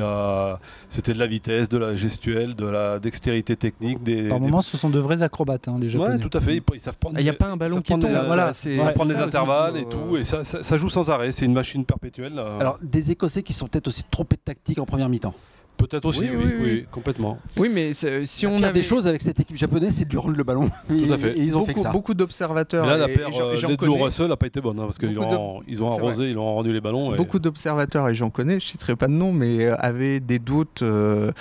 c'était 0.90 1.14
de 1.14 1.20
la 1.20 1.28
vitesse, 1.28 1.70
de 1.70 1.78
la 1.78 1.96
gestuelle, 1.96 2.56
de 2.56 2.66
la 2.66 3.00
dextérité 3.00 3.56
technique. 3.56 4.04
Des, 4.04 4.28
Par 4.28 4.40
moments, 4.40 4.62
ce 4.62 4.78
sont 4.78 4.90
de 4.90 5.00
vrais 5.00 5.24
acrobates, 5.24 5.68
hein, 5.68 5.78
les 5.80 5.90
Japonais. 5.90 6.16
Ouais, 6.16 6.20
tout 6.20 6.36
à 6.38 6.42
fait. 6.42 6.62
Ils, 6.74 6.80
savent 6.80 6.98
prendre. 6.98 7.18
Il 7.20 7.24
n'y 7.24 7.30
a 7.30 7.34
pas 7.34 7.48
un 7.48 7.58
ballon 7.58 7.82
qui 7.82 7.94
tombe. 7.94 8.06
voilà, 8.06 8.52
ils 8.66 8.78
savent 8.80 8.94
prendre 8.94 9.14
des 9.14 9.20
intervalles 9.20 9.78
et 9.78 9.86
tout, 9.86 10.18
et 10.18 10.24
ça, 10.24 10.44
ça, 10.44 10.78
joue 10.78 10.90
sans 10.90 11.10
arrêt. 11.10 11.32
C'est 11.32 11.46
une 11.46 11.54
machine 11.54 11.86
perpétuelle. 11.86 12.40
Alors 12.60 12.78
des 12.82 13.12
Écossais 13.12 13.44
qui 13.44 13.54
sont 13.54 13.68
peut-être 13.68 13.88
aussi 13.88 14.04
trompés 14.04 14.36
de 14.36 14.42
tactique 14.42 14.80
en 14.80 14.86
première 14.86 15.10
mi-temps. 15.10 15.34
Peut-être 15.78 16.06
aussi, 16.06 16.22
oui, 16.22 16.54
oui, 16.60 16.86
complètement. 16.92 17.38
Oui, 17.58 17.70
mais 17.72 17.92
si 17.94 18.48
on 18.48 18.64
a 18.64 18.72
des 18.72 18.82
choses 18.82 19.08
avec 19.08 19.22
cette 19.22 19.40
équipe 19.40 19.58
japonaise, 19.58 19.96
c'est 19.96 20.06
de 20.06 20.10
lui 20.10 20.18
rendre 20.18 20.36
le 20.36 20.44
ballon. 20.44 20.70
Tout 20.88 21.14
à 21.14 21.18
fait. 21.18 21.38
Et 21.38 21.42
ils 21.42 21.56
ont 21.56 21.60
beaucoup, 21.60 21.72
fait 21.72 21.78
ça. 21.78 21.92
Beaucoup 21.92 22.14
d'observateurs. 22.16 22.86
Là, 22.86 22.98
la 22.98 23.08
paire 23.08 23.30
euh, 23.40 23.56
Russell 24.04 24.28
n'a 24.28 24.38
pas 24.38 24.48
été 24.48 24.60
bonne 24.60 24.80
hein, 24.80 24.84
parce 24.84 24.98
qu'ils 24.98 25.18
ont, 25.20 25.62
ils 25.68 25.84
ont 25.84 25.92
arrosé, 25.92 26.30
ils 26.30 26.38
ont 26.38 26.56
rendu 26.56 26.74
les 26.74 26.82
ballons. 26.82 27.16
Beaucoup 27.16 27.40
d'observateurs, 27.40 28.10
et 28.10 28.16
j'en 28.16 28.30
connais, 28.30 28.60
je 28.60 28.66
ne 28.66 28.70
citerai 28.70 28.96
pas 28.96 29.08
de 29.08 29.14
nom, 29.14 29.32
mais 29.32 29.66
euh, 29.66 29.76
avaient 29.78 30.20
des 30.20 30.40
doutes 30.40 30.82
euh, 30.82 31.32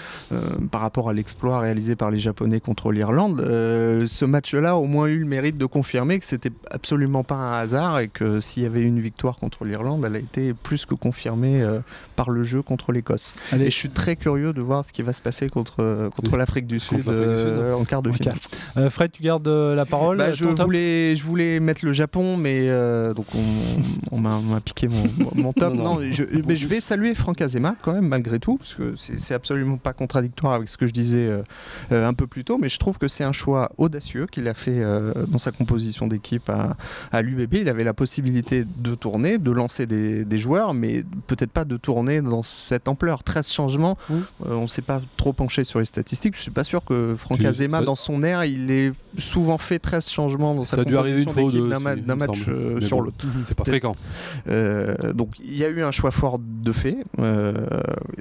par 0.70 0.82
rapport 0.82 1.08
à 1.08 1.12
l'exploit 1.12 1.60
réalisé 1.60 1.96
par 1.96 2.10
les 2.10 2.18
Japonais 2.18 2.60
contre 2.60 2.92
l'Irlande. 2.92 3.40
ce 3.40 4.24
match-là 4.24 4.72
a 4.72 4.74
au 4.74 4.86
moins 4.86 5.06
eu 5.06 5.18
le 5.18 5.26
mérite 5.26 5.56
de 5.56 5.66
confirmer 5.66 6.18
que 6.18 6.26
c'était 6.26 6.52
absolument 6.70 7.24
pas 7.24 7.36
un 7.36 7.58
hasard 7.58 8.00
et 8.00 8.08
que 8.08 8.40
s'il 8.40 8.64
y 8.64 8.66
avait 8.66 8.82
une 8.82 9.00
victoire 9.00 9.38
contre 9.38 9.64
l'Irlande, 9.64 10.04
elle 10.04 10.16
a 10.16 10.18
été 10.18 10.52
plus 10.52 10.84
que 10.84 10.94
confirmée 10.94 11.64
par 12.16 12.30
le 12.30 12.44
jeu 12.44 12.62
contre 12.62 12.92
l'Écosse. 12.92 13.34
Et 13.52 13.64
je 13.64 13.70
suis 13.70 13.90
très 13.90 14.16
curieux 14.16 14.25
de 14.26 14.60
voir 14.60 14.84
ce 14.84 14.92
qui 14.92 15.02
va 15.02 15.12
se 15.12 15.22
passer 15.22 15.48
contre, 15.48 16.10
contre 16.16 16.36
l'Afrique 16.36 16.66
du, 16.66 16.80
Sud, 16.80 17.06
euh, 17.06 17.74
en 17.74 17.84
quart 17.84 18.02
de 18.02 18.10
finale. 18.10 18.34
Euh, 18.76 18.90
Fred, 18.90 19.12
tu 19.12 19.22
gardes 19.22 19.46
euh, 19.46 19.76
la 19.76 19.84
parole 19.84 20.16
bah, 20.16 20.32
je, 20.32 20.44
voulais, 20.44 21.14
je 21.14 21.24
voulais 21.24 21.60
mettre 21.60 21.84
le 21.84 21.92
Japon, 21.92 22.36
mais 22.36 22.66
donc 23.14 23.26
on, 24.10 24.18
m'a 24.18 24.60
piqué 24.60 24.88
mon, 25.34 25.52
top. 25.52 25.74
non, 25.76 26.00
je, 26.10 26.24
mais 26.46 26.56
je 26.56 26.66
vais 26.66 26.80
saluer 26.80 27.14
Franck 27.14 27.40
Azema 27.40 27.76
quand 27.82 27.92
même, 27.92 28.08
malgré 28.08 28.40
tout, 28.40 28.56
parce 28.56 28.74
que 28.74 28.94
c'est 28.96 29.34
absolument 29.34 29.76
pas 29.76 29.92
contradictoire 29.92 30.54
avec 30.54 30.68
ce 30.68 30.76
que 30.76 30.88
je 30.88 30.92
disais 30.92 31.30
un 31.90 32.14
peu 32.14 32.26
plus 32.26 32.44
tôt, 32.44 32.58
mais 32.58 32.68
je 32.68 32.78
trouve 32.78 32.98
que 32.98 33.06
c'est 33.06 33.24
un 33.24 33.32
choix 33.32 33.70
audacieux 33.78 34.26
qu'il 34.26 34.48
a 34.48 34.54
fait 34.54 34.82
dans 35.28 35.38
sa 35.38 35.52
composition 35.52 36.08
d'équipe 36.08 36.50
à, 36.50 36.76
à 37.12 37.22
l'UBB. 37.22 37.54
Il 37.54 37.68
avait 37.68 37.84
la 37.84 37.94
possibilité 37.94 38.64
de 38.64 38.94
tourner, 38.96 39.38
de 39.38 39.52
lancer 39.52 39.86
des, 39.86 40.24
des 40.24 40.38
joueurs, 40.38 40.74
mais 40.74 41.04
peut-être 41.28 41.52
pas 41.52 41.64
de 41.64 41.76
tourner 41.76 42.20
dans 42.22 42.42
cette 42.42 42.88
ampleur. 42.88 43.22
13 43.22 43.52
changements, 43.52 43.96
on 44.44 44.62
ne 44.62 44.66
s'est 44.66 44.82
pas 44.82 45.00
trop 45.16 45.32
penché 45.32 45.64
sur 45.64 45.78
les 45.78 45.84
statistiques. 45.84 46.36
Je 46.36 46.42
suis 46.42 46.50
pas 46.50 46.64
sûr 46.64 46.84
que 46.84 47.14
Franck 47.18 47.44
Azema, 47.44 47.82
dans 47.82 47.96
son 47.96 48.22
air, 48.22 48.44
il 48.44 48.70
ait 48.70 48.92
souvent 49.18 49.58
fait 49.58 49.78
13 49.78 49.96
13 50.04 50.36
dans 50.38 50.64
sa 50.64 50.84
composition 50.84 51.32
d'équipe 51.32 51.68
d'un 51.68 52.16
match 52.16 52.38
euh, 52.48 52.80
sur 52.80 53.00
l'autre. 53.00 53.24
C'est 53.46 53.54
pas 53.54 53.64
fréquent. 53.64 53.94
Euh, 54.48 55.12
donc 55.12 55.30
il 55.42 55.56
y 55.56 55.64
a 55.64 55.68
eu 55.68 55.82
un 55.82 55.90
choix 55.90 56.10
fort 56.10 56.38
de 56.38 56.72
fait. 56.72 56.98
Euh, 57.18 57.66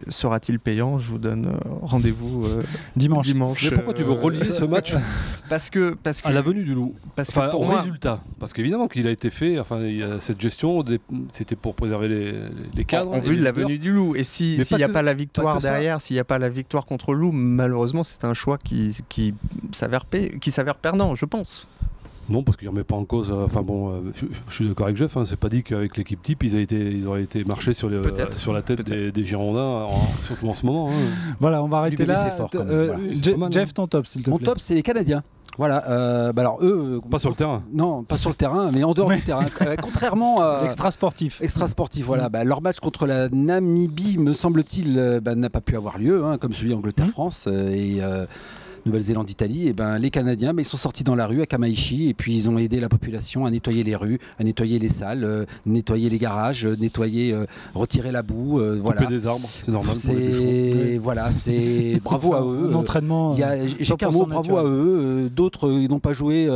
sera-t-il 0.08 0.60
payant? 0.60 1.00
Je 1.00 1.12
vous 1.12 1.18
donne 1.18 1.58
rendez-vous 1.82 2.48
dimanche. 2.96 3.26
dimanche. 3.26 3.64
Mais 3.64 3.76
pourquoi 3.76 3.94
tu 3.94 4.04
veux 4.04 4.12
relier 4.12 4.52
ce 4.52 4.64
match 4.64 4.94
Parce 5.50 5.70
que 5.70 5.96
parce 6.02 6.22
que 6.22 6.28
à 6.28 6.32
la 6.32 6.42
venue 6.42 6.64
du 6.64 6.74
loup. 6.74 6.96
Parce 7.16 7.32
que 7.32 7.50
pour 7.52 7.62
au 7.62 7.72
résultat. 7.72 8.22
Parce 8.40 8.54
qu'évidemment 8.54 8.88
qu'il 8.88 9.08
a 9.08 9.12
été 9.12 9.30
fait. 9.30 9.60
Enfin, 9.60 9.82
il 9.82 9.98
y 9.98 10.04
a 10.04 10.20
cette 10.20 10.42
gestion, 10.42 10.84
c'était 11.32 11.56
pour 11.56 11.76
préserver 11.76 12.08
les, 12.08 12.34
les 12.76 12.86
cadres. 12.86 13.12
En 13.12 13.20
vue 13.20 13.38
de 13.38 13.44
la 13.44 13.52
venue 13.52 13.78
du 13.78 13.92
loup. 13.92 14.16
Et 14.16 14.24
s'il 14.24 14.60
n'y 14.60 14.84
a 14.84 14.90
pas 14.90 15.02
la 15.02 15.14
victoire 15.14 15.60
derrière, 15.62 15.85
s'il 16.00 16.16
n'y 16.16 16.20
a 16.20 16.26
pas 16.26 16.38
la 16.38 16.50
victoire 16.50 16.86
contre 16.86 17.14
Loup, 17.14 17.32
malheureusement, 17.32 18.04
c'est 18.04 18.26
un 18.26 18.34
choix 18.34 18.58
qui, 18.58 18.96
qui 19.10 19.34
s'avère 19.72 20.06
perdant, 20.76 21.16
je 21.16 21.26
pense. 21.26 21.68
Non, 22.28 22.42
parce 22.42 22.58
qu'il 22.58 22.66
ne 22.66 22.72
remet 22.72 22.84
pas 22.84 22.96
en 22.96 23.06
cause. 23.06 23.32
Euh, 23.32 23.46
enfin 23.46 23.62
bon, 23.62 23.92
euh, 23.92 24.02
je, 24.50 24.54
suis 24.54 24.68
d'accord 24.68 24.88
avec 24.88 24.98
Jeff. 24.98 25.16
Hein, 25.16 25.26
c'est 25.26 25.40
pas 25.40 25.50
dit 25.50 25.62
qu'avec 25.62 25.96
l'équipe 25.96 26.22
type, 26.22 26.44
ils, 26.44 26.58
été, 26.58 26.76
ils 26.76 27.06
auraient 27.06 27.22
été 27.22 27.44
marchés 27.44 27.74
sur, 27.74 27.88
les, 27.88 28.02
sur 28.38 28.52
la 28.52 28.62
tête 28.64 28.82
des, 28.82 29.26
Girondins, 29.26 29.86
surtout 30.26 30.48
en 30.48 30.56
ce 30.56 30.66
moment. 30.66 30.90
Hein. 30.90 30.96
Voilà, 31.40 31.62
on 31.62 31.68
va 31.68 31.80
arrêter 31.80 32.06
là. 32.06 32.16
Fort, 32.32 32.50
euh, 32.56 32.98
Jeff, 33.52 33.74
ton 33.74 33.88
top, 33.88 34.08
s'il 34.08 34.22
te 34.22 34.26
plaît. 34.26 34.32
Mon 34.32 34.40
top, 34.40 34.60
c'est 34.60 34.74
les 34.74 34.82
Canadiens. 34.82 35.24
Voilà. 35.58 35.90
Euh, 35.90 36.34
bah 36.34 36.42
alors 36.42 36.64
eux. 36.64 37.02
Pas 37.10 37.20
sur 37.20 37.30
le 37.30 37.36
terrain. 37.36 37.64
Non, 37.72 38.04
pas 38.04 38.18
sur 38.18 38.30
le 38.30 38.36
terrain, 38.36 38.72
mais 38.74 38.84
en 38.84 38.94
dehors 38.94 39.10
du 39.10 39.22
terrain. 39.22 39.46
Euh, 39.62 39.76
contrairement 39.82 40.42
à. 40.42 40.64
Extra 40.66 40.92
sportif. 40.92 41.42
Extra 41.42 41.68
sportif. 41.68 42.06
Voilà. 42.06 42.30
Bah, 42.30 42.44
leur 42.44 42.62
match 42.62 42.80
contre 42.80 43.06
la 43.06 43.30
Namibie, 43.30 44.18
me 44.18 44.34
semble-t-il, 44.34 44.98
euh, 44.98 45.20
bah, 45.22 45.36
n'a 45.36 45.50
pas 45.50 45.62
pu 45.62 45.76
avoir 45.76 45.98
lieu, 45.98 46.26
hein, 46.26 46.38
comme 46.38 46.54
celui 46.54 46.74
Angleterre-France. 46.74 47.48
et 47.48 48.02
Nouvelle-Zélande, 48.86 49.30
Italie, 49.32 49.68
et 49.68 49.74
ben 49.74 49.98
les 49.98 50.12
Canadiens, 50.12 50.54
ben, 50.54 50.62
ils 50.62 50.66
sont 50.66 50.78
sortis 50.78 51.04
dans 51.04 51.16
la 51.16 51.26
rue 51.26 51.42
à 51.42 51.48
Kamaishi 51.48 52.08
et 52.08 52.14
puis 52.14 52.36
ils 52.36 52.50
ont 52.50 52.60
aidé 52.60 52.80
la 52.80 52.88
population 52.88 53.48
à 53.48 53.50
nettoyer 53.50 53.84
les 53.84 53.96
rues, 53.96 54.20
à 54.40 54.44
nettoyer 54.44 54.78
les 54.78 54.90
salles, 54.90 55.24
euh, 55.24 55.46
nettoyer 55.66 56.08
les 56.08 56.20
garages, 56.20 56.68
euh, 56.68 56.76
nettoyer, 56.80 57.34
euh, 57.34 57.48
retirer 57.74 58.12
la 58.12 58.22
boue, 58.22 58.62
voilà. 58.82 59.02
Couper 59.02 59.16
des 59.16 59.26
arbres, 59.26 59.48
c'est 59.50 59.72
normal. 59.72 59.96
C'est 59.98 61.00
voilà, 61.02 61.32
c'est 61.32 62.00
bravo 62.04 62.36
à 62.36 62.42
eux. 62.42 62.70
Un 62.72 62.76
entraînement. 62.76 63.36
J'ai 63.36 63.96
qu'un 63.96 64.12
mot, 64.12 64.28
bravo 64.28 64.58
à 64.58 64.64
eux. 64.64 65.32
D'autres 65.36 65.68
n'ont 65.68 66.00
pas 66.00 66.14
joué, 66.14 66.48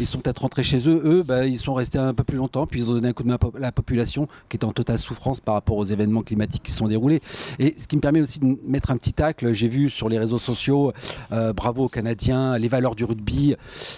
ils 0.00 0.06
sont 0.06 0.18
peut-être 0.18 0.40
rentrés 0.40 0.64
chez 0.64 0.88
eux. 0.88 1.02
Eux, 1.04 1.22
ben, 1.22 1.44
ils 1.44 1.58
sont 1.58 1.74
restés 1.74 1.98
un 1.98 2.14
peu 2.14 2.24
plus 2.24 2.38
longtemps, 2.38 2.66
puis 2.66 2.80
ils 2.80 2.88
ont 2.88 2.94
donné 2.94 3.08
un 3.08 3.12
coup 3.12 3.22
de 3.22 3.28
main 3.28 3.36
à 3.36 3.58
la 3.58 3.72
population 3.72 4.28
qui 4.48 4.56
était 4.56 4.64
en 4.64 4.72
totale 4.72 4.98
souffrance 4.98 5.40
par 5.40 5.54
rapport 5.54 5.76
aux 5.76 5.84
événements 5.84 6.22
climatiques 6.22 6.62
qui 6.62 6.72
se 6.72 6.78
sont 6.78 6.88
déroulés. 6.88 7.20
Et 7.58 7.74
ce 7.76 7.86
qui 7.86 7.96
me 7.96 8.00
permet 8.00 8.22
aussi 8.22 8.40
de 8.40 8.56
mettre 8.66 8.90
un 8.90 8.96
petit 8.96 9.12
tacle, 9.12 9.52
j'ai 9.52 9.68
vu 9.68 9.90
sur 9.90 10.08
les 10.08 10.18
réseaux 10.18 10.38
sociaux 10.38 10.92
bravo 11.30 11.65
aux 11.74 11.88
Canadiens, 11.88 12.58
les 12.58 12.68
valeurs 12.68 12.94
du 12.94 13.04
rugby. 13.04 13.56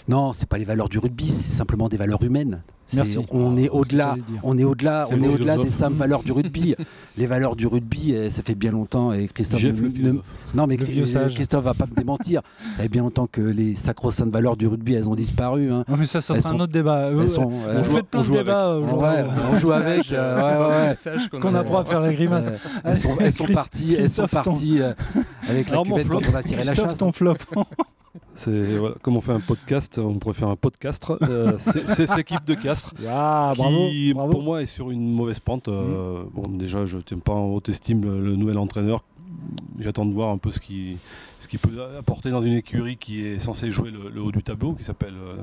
Non, 0.08 0.32
c'est 0.32 0.48
pas 0.48 0.58
les 0.58 0.64
valeurs 0.64 0.88
du 0.88 0.98
rugby, 0.98 1.30
c'est 1.30 1.56
simplement 1.56 1.88
des 1.88 1.96
valeurs 1.96 2.22
humaines. 2.22 2.62
Merci. 2.94 3.18
on, 3.30 3.56
est 3.58 3.68
au-delà, 3.68 4.16
on 4.42 4.56
est 4.56 4.64
au-delà, 4.64 5.06
on 5.12 5.22
est 5.22 5.28
au-delà 5.28 5.58
des 5.58 5.68
simples 5.68 5.96
valeurs 5.96 6.22
du 6.22 6.32
rugby. 6.38 6.74
les 7.18 7.26
valeurs 7.26 7.54
du 7.54 7.66
rugby, 7.66 8.14
eh, 8.14 8.30
ça 8.30 8.42
fait 8.42 8.54
bien 8.54 8.72
longtemps 8.72 9.12
et 9.12 9.28
Christophe 9.28 9.62
non 10.54 10.66
mais 10.66 10.78
Christophe 10.78 11.64
va 11.64 11.74
pas 11.74 11.84
me 11.84 11.94
démentir. 11.94 12.40
Ça 12.76 12.82
fait 12.82 12.88
bien 12.88 13.02
longtemps 13.02 13.26
que 13.26 13.42
les 13.42 13.76
sacro-saintes 13.76 14.32
valeurs 14.32 14.56
du 14.56 14.66
rugby, 14.66 14.94
elles 14.94 15.08
ont 15.08 15.14
disparu. 15.14 15.70
Hein. 15.70 15.84
mais 15.98 16.06
ça, 16.06 16.22
ça 16.22 16.40
sera 16.40 16.54
un 16.54 16.60
autre 16.60 16.72
débat. 16.72 17.10
on, 17.12 17.20
joue, 17.84 18.02
plein 18.02 18.22
de 18.22 18.32
débats. 18.32 18.78
on 19.52 19.56
joue 19.56 19.72
avec. 19.72 20.08
Qu'on 21.40 21.54
apprend 21.54 21.78
à 21.78 21.84
faire 21.84 22.00
les 22.00 22.14
grimaces. 22.14 22.50
Elles 22.84 23.32
sont 23.32 23.46
parties, 23.52 23.96
elles 23.98 24.08
sont 24.08 24.26
parties 24.26 24.80
avec 25.48 25.70
la 25.70 25.82
cuvette 25.82 26.08
quand 26.08 26.20
on 26.30 26.34
a 26.34 26.42
tiré 26.42 26.64
la 26.64 26.74
chasse. 26.74 26.98
ton 26.98 27.12
flop. 27.12 27.36
C'est 28.34 28.78
comme 29.02 29.16
on 29.16 29.20
fait 29.20 29.32
un 29.32 29.40
podcast, 29.40 29.98
on 29.98 30.14
pourrait 30.18 30.34
faire 30.34 30.48
un 30.48 30.56
podcast. 30.56 31.04
Euh, 31.22 31.54
c'est 31.58 31.86
cette 31.86 32.18
équipe 32.18 32.44
de 32.44 32.54
Castres 32.54 32.94
ah, 33.08 33.52
qui, 33.56 34.14
pour 34.14 34.42
moi, 34.42 34.62
est 34.62 34.66
sur 34.66 34.90
une 34.90 35.12
mauvaise 35.12 35.40
pente. 35.40 35.68
Euh, 35.68 36.22
mm. 36.22 36.30
bon, 36.34 36.48
déjà, 36.56 36.86
je 36.86 36.98
ne 36.98 37.02
tiens 37.02 37.18
pas 37.18 37.32
en 37.32 37.46
haute 37.46 37.68
estime 37.68 38.02
le, 38.02 38.36
nouvel 38.36 38.58
entraîneur. 38.58 39.02
J'attends 39.78 40.06
de 40.06 40.12
voir 40.12 40.30
un 40.30 40.38
peu 40.38 40.50
ce 40.50 40.60
qu'il 40.60 40.96
ce 41.40 41.48
qui 41.48 41.58
peut 41.58 41.82
apporter 41.98 42.30
dans 42.30 42.42
une 42.42 42.54
écurie 42.54 42.96
qui 42.96 43.24
est 43.24 43.38
censée 43.38 43.70
jouer 43.70 43.90
le, 43.90 44.20
haut 44.20 44.32
du 44.32 44.42
tableau, 44.42 44.72
qui 44.72 44.84
s'appelle 44.84 45.14
euh, 45.14 45.36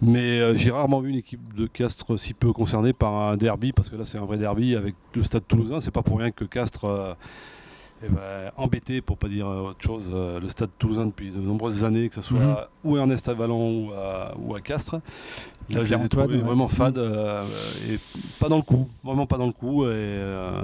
Mais 0.00 0.40
euh, 0.40 0.54
j'ai 0.54 0.70
rarement 0.70 1.00
vu 1.00 1.10
une 1.10 1.16
équipe 1.16 1.54
de 1.54 1.66
Castres 1.66 2.18
si 2.18 2.34
peu 2.34 2.52
concernée 2.52 2.92
par 2.92 3.14
un 3.14 3.36
derby, 3.36 3.72
parce 3.72 3.88
que 3.88 3.96
là 3.96 4.04
c'est 4.04 4.18
un 4.18 4.24
vrai 4.24 4.38
derby 4.38 4.74
avec 4.74 4.94
le 5.14 5.22
stade 5.22 5.46
toulousain. 5.46 5.80
C'est 5.80 5.92
pas 5.92 6.02
pour 6.02 6.18
rien 6.18 6.30
que 6.30 6.44
Castres 6.44 7.16
eh 8.04 8.08
ben, 8.08 8.50
embêté, 8.56 9.00
pour 9.00 9.16
pas 9.16 9.28
dire 9.28 9.46
autre 9.46 9.80
chose, 9.80 10.10
euh, 10.12 10.40
le 10.40 10.48
stade 10.48 10.70
toulousain 10.78 11.06
depuis 11.06 11.30
de 11.30 11.38
nombreuses 11.38 11.84
années, 11.84 12.08
que 12.08 12.16
ce 12.16 12.22
soit 12.22 12.40
mhm. 12.40 12.56
ou 12.84 12.96
à 12.96 13.00
Ernest 13.00 13.28
Avalon 13.28 13.86
ou 13.86 13.92
à, 13.92 14.34
ou 14.38 14.54
à 14.54 14.60
Castres. 14.60 15.00
Là, 15.70 15.84
je 15.84 15.94
les 15.94 16.02
ai 16.02 16.08
trouvés 16.08 16.38
vraiment 16.38 16.68
fades 16.68 16.98
euh, 16.98 17.44
et 17.88 17.98
pas 18.40 18.48
dans 18.48 18.56
le 18.56 18.62
coup, 18.62 18.88
vraiment 19.04 19.26
pas 19.26 19.38
dans 19.38 19.46
le 19.46 19.52
coup. 19.52 19.84
Et 19.84 19.90
euh, 19.90 20.62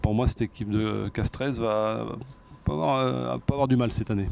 pour 0.00 0.14
moi, 0.14 0.26
cette 0.28 0.42
équipe 0.42 0.70
de 0.70 1.10
Castres 1.12 1.60
va 1.60 2.06
pas 2.64 2.72
avoir, 2.72 3.40
pas 3.40 3.54
avoir 3.54 3.68
du 3.68 3.76
mal 3.76 3.92
cette 3.92 4.10
année. 4.10 4.28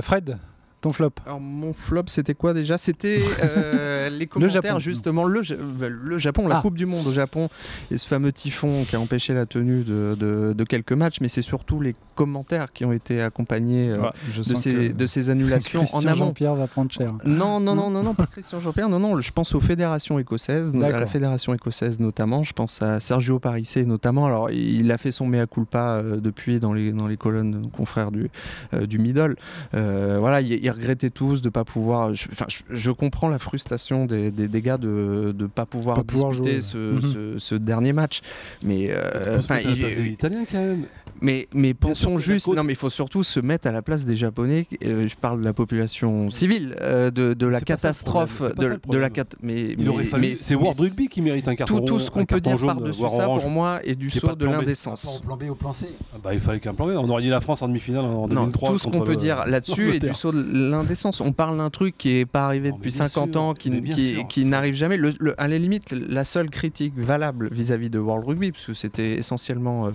Fred? 0.00 0.38
Ton 0.82 0.92
flop. 0.92 1.12
Alors 1.24 1.40
mon 1.40 1.72
flop 1.72 2.02
c'était 2.08 2.34
quoi 2.34 2.52
déjà? 2.52 2.76
C'était 2.76 3.20
euh, 3.42 4.10
les 4.10 4.26
commentaires 4.26 4.62
Japon. 4.62 4.78
justement 4.80 5.24
le, 5.24 5.40
euh, 5.52 5.88
le 5.90 6.18
Japon, 6.18 6.46
la 6.48 6.58
Ah. 6.58 6.60
Coupe 6.60 6.76
du 6.76 6.84
Monde 6.86 7.06
au 7.06 7.12
Japon 7.12 7.48
et 7.90 7.96
ce 7.96 8.06
fameux 8.06 8.32
typhon 8.32 8.84
qui 8.84 8.94
a 8.96 9.00
empêché 9.00 9.32
la 9.32 9.46
tenue 9.46 9.84
de, 9.84 10.14
de- 10.18 10.52
de 10.52 10.64
quelques 10.64 10.92
matchs, 10.92 11.16
mais 11.22 11.28
c'est 11.28 11.40
surtout 11.42 11.80
les 11.80 11.94
commentaires 12.14 12.72
qui 12.72 12.84
ont 12.84 12.92
été 12.92 13.22
accompagnés 13.22 13.88
euh, 13.90 14.10
je 14.32 14.42
de, 14.42 14.54
ces, 14.54 14.88
de 14.90 15.06
ces 15.06 15.30
annulations 15.30 15.80
en 15.80 15.84
Christian 15.84 16.10
amont. 16.10 16.24
Jean-Pierre 16.26 16.54
va 16.56 16.66
prendre 16.66 16.90
cher. 16.92 17.14
Non, 17.24 17.58
non, 17.60 17.74
non, 17.74 17.88
non, 17.90 18.02
non, 18.02 18.12
pas 18.14 18.26
Christian 18.26 18.60
Jean-Pierre, 18.60 18.88
non, 18.90 18.98
non, 18.98 19.18
je 19.20 19.30
pense 19.32 19.54
aux 19.54 19.60
fédérations 19.60 20.18
écossaises, 20.18 20.74
à 20.74 20.90
la 20.90 21.06
fédération 21.06 21.54
écossaise 21.54 22.00
notamment, 22.00 22.42
je 22.42 22.52
pense 22.52 22.82
à 22.82 22.98
Sergio 23.00 23.38
Parissé 23.38 23.86
notamment, 23.86 24.26
alors 24.26 24.50
il 24.50 24.90
a 24.90 24.98
fait 24.98 25.12
son 25.12 25.26
mea 25.26 25.46
culpa 25.46 26.00
euh, 26.02 26.16
depuis 26.20 26.58
dans 26.60 26.72
les, 26.72 26.90
dans 26.92 27.06
les 27.06 27.16
colonnes 27.16 27.70
confrères 27.70 28.10
du, 28.10 28.30
du 28.72 28.98
middle, 28.98 29.36
voilà, 29.72 30.40
ils 30.40 30.71
regrettaient 30.72 31.10
tous 31.10 31.42
de 31.42 31.48
pas 31.48 31.64
pouvoir, 31.64 32.14
je, 32.14 32.26
enfin, 32.30 32.46
je, 32.48 32.58
je 32.70 32.90
comprends 32.90 33.28
la 33.28 33.38
frustration 33.38 34.06
des, 34.06 34.30
des, 34.30 34.48
des 34.48 34.62
gars 34.62 34.78
de 34.78 35.34
ne 35.38 35.46
pas 35.46 35.66
pouvoir 35.66 35.96
Pas 35.98 36.04
pouvoir 36.04 36.32
jouer, 36.32 36.60
ce, 36.60 36.94
ouais. 36.94 37.00
ce- 37.02 37.38
ce 37.38 37.54
dernier 37.54 37.92
match, 37.92 38.20
mais 38.64 38.88
euh, 38.90 39.38
il- 39.40 39.46
place 39.46 39.64
des 39.76 40.06
Italiens 40.08 40.44
quand 40.50 40.58
même. 40.58 40.84
mais, 41.20 41.48
mais 41.54 41.74
pensons 41.74 42.18
juste, 42.18 42.48
non 42.48 42.64
mais 42.64 42.72
il 42.72 42.76
faut 42.78 42.90
surtout 42.90 43.22
se 43.22 43.40
mettre 43.40 43.66
à 43.68 43.72
la 43.72 43.82
place 43.82 44.04
des 44.04 44.16
Japonais. 44.16 44.66
euh, 44.84 45.06
je 45.08 45.16
parle 45.16 45.40
de 45.40 45.44
la 45.44 45.52
population 45.52 46.30
civile, 46.30 46.76
euh, 46.80 47.10
de, 47.10 47.34
de 47.34 47.46
la 47.46 47.60
catastrophe, 47.60 48.40
de, 48.56 48.78
de 48.88 48.98
la 48.98 49.10
cat. 49.10 49.24
Mais, 49.42 49.76
mais- 50.18 50.36
C'est 50.36 50.54
World 50.54 50.78
Rugby 50.80 51.08
qui 51.08 51.20
mérite 51.20 51.48
un 51.48 51.54
carton 51.54 51.78
Tout, 51.78 51.84
tout 51.84 52.00
ce 52.00 52.10
qu'on 52.10 52.24
peut 52.24 52.40
dire 52.40 52.56
par-dessus 52.64 53.08
ça, 53.08 53.26
orange. 53.28 53.42
pour 53.42 53.50
moi, 53.50 53.80
est 53.84 53.94
du 53.94 54.10
saut 54.10 54.34
de 54.34 54.46
l'indécence. 54.46 55.20
Plan 55.24 55.36
B 55.36 55.44
au 55.50 55.54
plan 55.54 55.72
C. 55.72 55.86
Ah 56.14 56.18
Bah, 56.22 56.34
il 56.34 56.40
fallait 56.40 56.60
qu'un 56.60 56.74
plan 56.74 56.86
B. 56.86 56.90
On 56.96 57.08
aurait 57.08 57.22
dit 57.22 57.28
la 57.28 57.40
France 57.40 57.62
en 57.62 57.68
demi-finale 57.68 58.04
en 58.04 58.26
Non, 58.28 58.42
2003. 58.44 58.70
tout 58.70 58.78
ce 58.78 58.88
qu'on 58.88 59.00
peut 59.02 59.16
dire 59.16 59.44
là-dessus 59.46 59.94
est 59.94 59.98
du 60.00 60.14
saut 60.14 60.32
de 60.32 60.42
l'indécence. 60.70 61.20
On 61.20 61.32
parle 61.32 61.56
d'un 61.58 61.70
truc 61.70 61.96
qui 61.98 62.16
est 62.18 62.26
pas 62.26 62.46
arrivé 62.46 62.70
Non, 62.70 62.76
depuis 62.76 62.90
bien 62.90 63.06
50 63.06 63.32
sûr, 63.32 63.42
ans, 63.42 63.54
qui, 63.54 63.70
mais 63.70 63.80
bien 63.80 63.94
qui, 63.94 64.14
sûr. 64.14 64.26
qui 64.28 64.44
n'arrive 64.44 64.74
jamais. 64.74 64.96
Le, 64.96 65.12
le- 65.18 65.40
à 65.40 65.48
la 65.48 65.58
limite, 65.58 65.92
la 65.92 66.24
seule 66.24 66.50
critique 66.50 66.94
valable 66.96 67.48
vis-à-vis 67.52 67.90
de 67.90 67.98
World 67.98 68.26
Rugby, 68.26 68.52
parce 68.52 68.64
que 68.66 68.74
c'était 68.74 69.14
essentiellement 69.14 69.86
euh, 69.86 69.90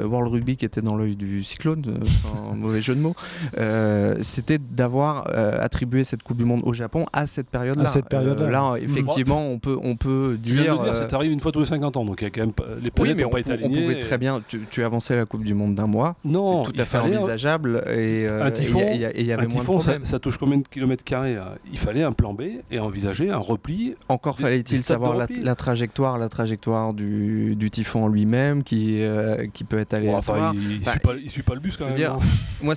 euh, 0.00 0.06
World 0.06 0.32
Rugby 0.32 0.56
qui 0.56 0.64
était 0.64 0.82
dans 0.82 0.96
l'œil 0.96 1.16
du 1.16 1.42
cyclone, 1.44 1.82
euh, 1.88 2.04
sans 2.04 2.54
mauvais 2.56 2.82
jeu 2.82 2.94
de 2.94 3.00
mots, 3.00 3.14
euh, 3.58 4.16
c'était 4.22 4.58
d'avoir 4.58 5.28
euh, 5.34 5.56
attribué 5.60 6.04
cette 6.04 6.22
Coupe 6.22 6.36
du 6.38 6.44
Monde 6.44 6.62
au 6.64 6.72
Japon 6.72 7.06
à 7.12 7.26
cette 7.26 7.48
période-là. 7.48 7.84
À 7.84 7.86
cette 7.86 8.08
période-là. 8.08 8.44
Euh, 8.46 8.50
là, 8.50 8.74
effectivement, 8.80 9.46
on 9.48 9.58
peut, 9.58 9.78
on 9.82 9.96
peut 9.96 10.32
de 10.32 10.36
dire. 10.36 10.62
dire, 10.62 10.80
euh, 10.82 10.94
ça 10.94 11.06
t'arrive 11.06 11.32
une 11.32 11.40
fois 11.40 11.52
tous 11.52 11.60
les 11.60 11.66
50 11.66 11.96
ans, 11.96 12.04
donc 12.04 12.20
il 12.20 12.24
y 12.24 12.26
a 12.26 12.30
quand 12.30 12.40
même 12.40 12.52
pas- 12.52 12.64
les 12.80 12.90
oui, 13.00 13.14
mais 13.16 13.22
n'ont 13.22 13.28
on, 13.28 13.32
pas 13.32 13.40
été 13.40 13.52
on 13.62 13.68
pouvait 13.70 13.98
très 13.98 14.18
bien. 14.18 14.40
Tu, 14.46 14.60
tu 14.70 14.84
avançais 14.84 15.16
la 15.16 15.24
Coupe 15.26 15.44
du 15.44 15.54
Monde 15.54 15.74
d'un 15.74 15.86
mois. 15.86 16.16
Non, 16.24 16.64
c'est 16.64 16.72
tout 16.72 16.80
à 16.80 16.84
fait 16.84 16.98
envisageable. 16.98 17.82
Et 17.88 18.26
euh, 18.28 18.44
Un 18.44 18.48
et 18.48 18.52
typhon, 18.52 18.80
il 18.92 18.96
y 18.96 19.00
y, 19.00 19.04
et 19.04 19.24
y 19.24 19.32
avait 19.32 19.44
un 19.44 19.48
moins 19.48 19.56
de 19.56 19.60
typhon, 19.60 19.78
problèmes. 19.78 20.04
ça 20.04 20.11
touche 20.18 20.38
combien 20.38 20.58
de 20.58 20.66
kilomètres 20.68 21.04
carrés 21.04 21.34
là 21.34 21.56
Il 21.70 21.78
fallait 21.78 22.02
un 22.02 22.12
plan 22.12 22.32
B 22.34 22.42
et 22.70 22.78
envisager 22.78 23.30
un 23.30 23.38
repli. 23.38 23.94
Encore 24.08 24.38
fallait-il 24.38 24.82
savoir 24.82 25.14
la, 25.16 25.54
trajectoire, 25.54 26.18
la 26.18 26.28
trajectoire 26.28 26.94
du, 26.94 27.56
du 27.56 27.70
typhon 27.70 28.08
lui-même, 28.08 28.62
qui, 28.64 29.02
euh, 29.02 29.46
qui 29.52 29.64
peut 29.64 29.78
être 29.78 29.90
Bon, 29.92 29.96
aléatoire. 29.96 30.52
enfin, 30.52 30.52
il, 30.58 30.80
Bah, 30.80 30.92
suit 30.92 31.00
pas, 31.00 31.14
il 31.14 31.30
suit 31.30 31.42
pas 31.42 31.54
le 31.54 31.60
bus 31.60 31.76
quand 31.76 31.86
même. 31.86 31.94
dire, 31.96 32.16
moi, 32.62 32.74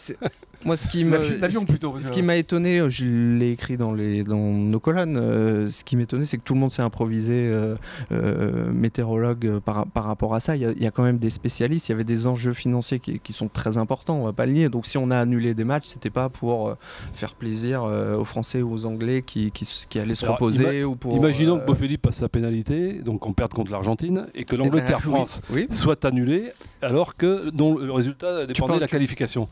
moi, 0.63 0.77
ce 0.77 0.87
qui 0.87 1.03
me, 1.03 1.37
L'avion 1.39 1.61
ce- 1.61 2.11
qui 2.11 2.21
m'a 2.21 2.35
étonné, 2.37 2.79
euh, 2.79 2.89
je 2.89 3.05
l'ai 3.05 3.51
écrit 3.51 3.77
dans, 3.77 3.93
les, 3.93 4.23
dans 4.23 4.37
nos 4.37 4.79
colonnes, 4.79 5.17
euh, 5.17 5.69
ce 5.69 5.83
qui 5.83 5.97
m'étonnait, 5.97 6.25
c'est 6.25 6.37
que 6.37 6.43
tout 6.43 6.53
le 6.53 6.59
monde 6.59 6.71
s'est 6.71 6.81
improvisé 6.81 7.33
euh, 7.47 7.75
euh, 8.11 8.71
météorologue 8.71 9.59
par, 9.59 9.85
par 9.87 10.05
rapport 10.05 10.33
à 10.35 10.39
ça. 10.39 10.55
Il 10.55 10.61
y, 10.61 10.65
a, 10.65 10.71
il 10.71 10.81
y 10.81 10.87
a 10.87 10.91
quand 10.91 11.03
même 11.03 11.17
des 11.17 11.29
spécialistes, 11.29 11.89
il 11.89 11.91
y 11.91 11.95
avait 11.95 12.03
des 12.03 12.27
enjeux 12.27 12.53
financiers 12.53 12.99
qui, 12.99 13.19
qui 13.19 13.33
sont 13.33 13.47
très 13.47 13.77
importants, 13.77 14.17
on 14.19 14.25
va 14.25 14.33
pas 14.33 14.45
le 14.45 14.53
nier. 14.53 14.69
Donc 14.69 14.85
si 14.85 14.97
on 14.97 15.11
a 15.11 15.17
annulé 15.19 15.53
des 15.53 15.63
matchs, 15.63 15.85
c'était 15.85 16.09
pas 16.09 16.29
pour 16.29 16.75
faire 17.13 17.33
plaisir 17.35 17.83
euh, 17.83 18.15
aux 18.17 18.25
Français 18.25 18.61
ou 18.61 18.71
aux 18.73 18.85
Anglais 18.85 19.21
qui, 19.25 19.51
qui, 19.51 19.63
s- 19.63 19.85
qui 19.89 19.99
allaient 19.99 20.15
se 20.15 20.25
Alors, 20.25 20.35
reposer. 20.37 20.83
ou 20.83 20.95
pour, 20.95 21.15
Imaginons 21.15 21.57
euh, 21.57 21.59
que 21.61 21.65
Beaufélip 21.65 22.01
passe 22.01 22.17
sa 22.17 22.29
pénalité, 22.29 23.01
donc 23.03 23.21
qu'on 23.21 23.33
perde 23.33 23.53
contre 23.53 23.71
l'Argentine, 23.71 24.27
et 24.35 24.43
que 24.45 24.55
l'Angleterre-France 24.55 25.41
Eh 25.49 25.53
ben, 25.53 25.59
oui, 25.59 25.67
oui. 25.69 25.75
soit 25.77 26.03
annulée, 26.05 26.51
alors 26.81 27.15
que 27.15 27.49
dont 27.49 27.77
le 27.77 27.91
résultat 27.91 28.45
dépendait 28.45 28.53
parles- 28.67 28.75
de 28.75 28.81
la 28.81 28.87
qualification. 28.87 29.47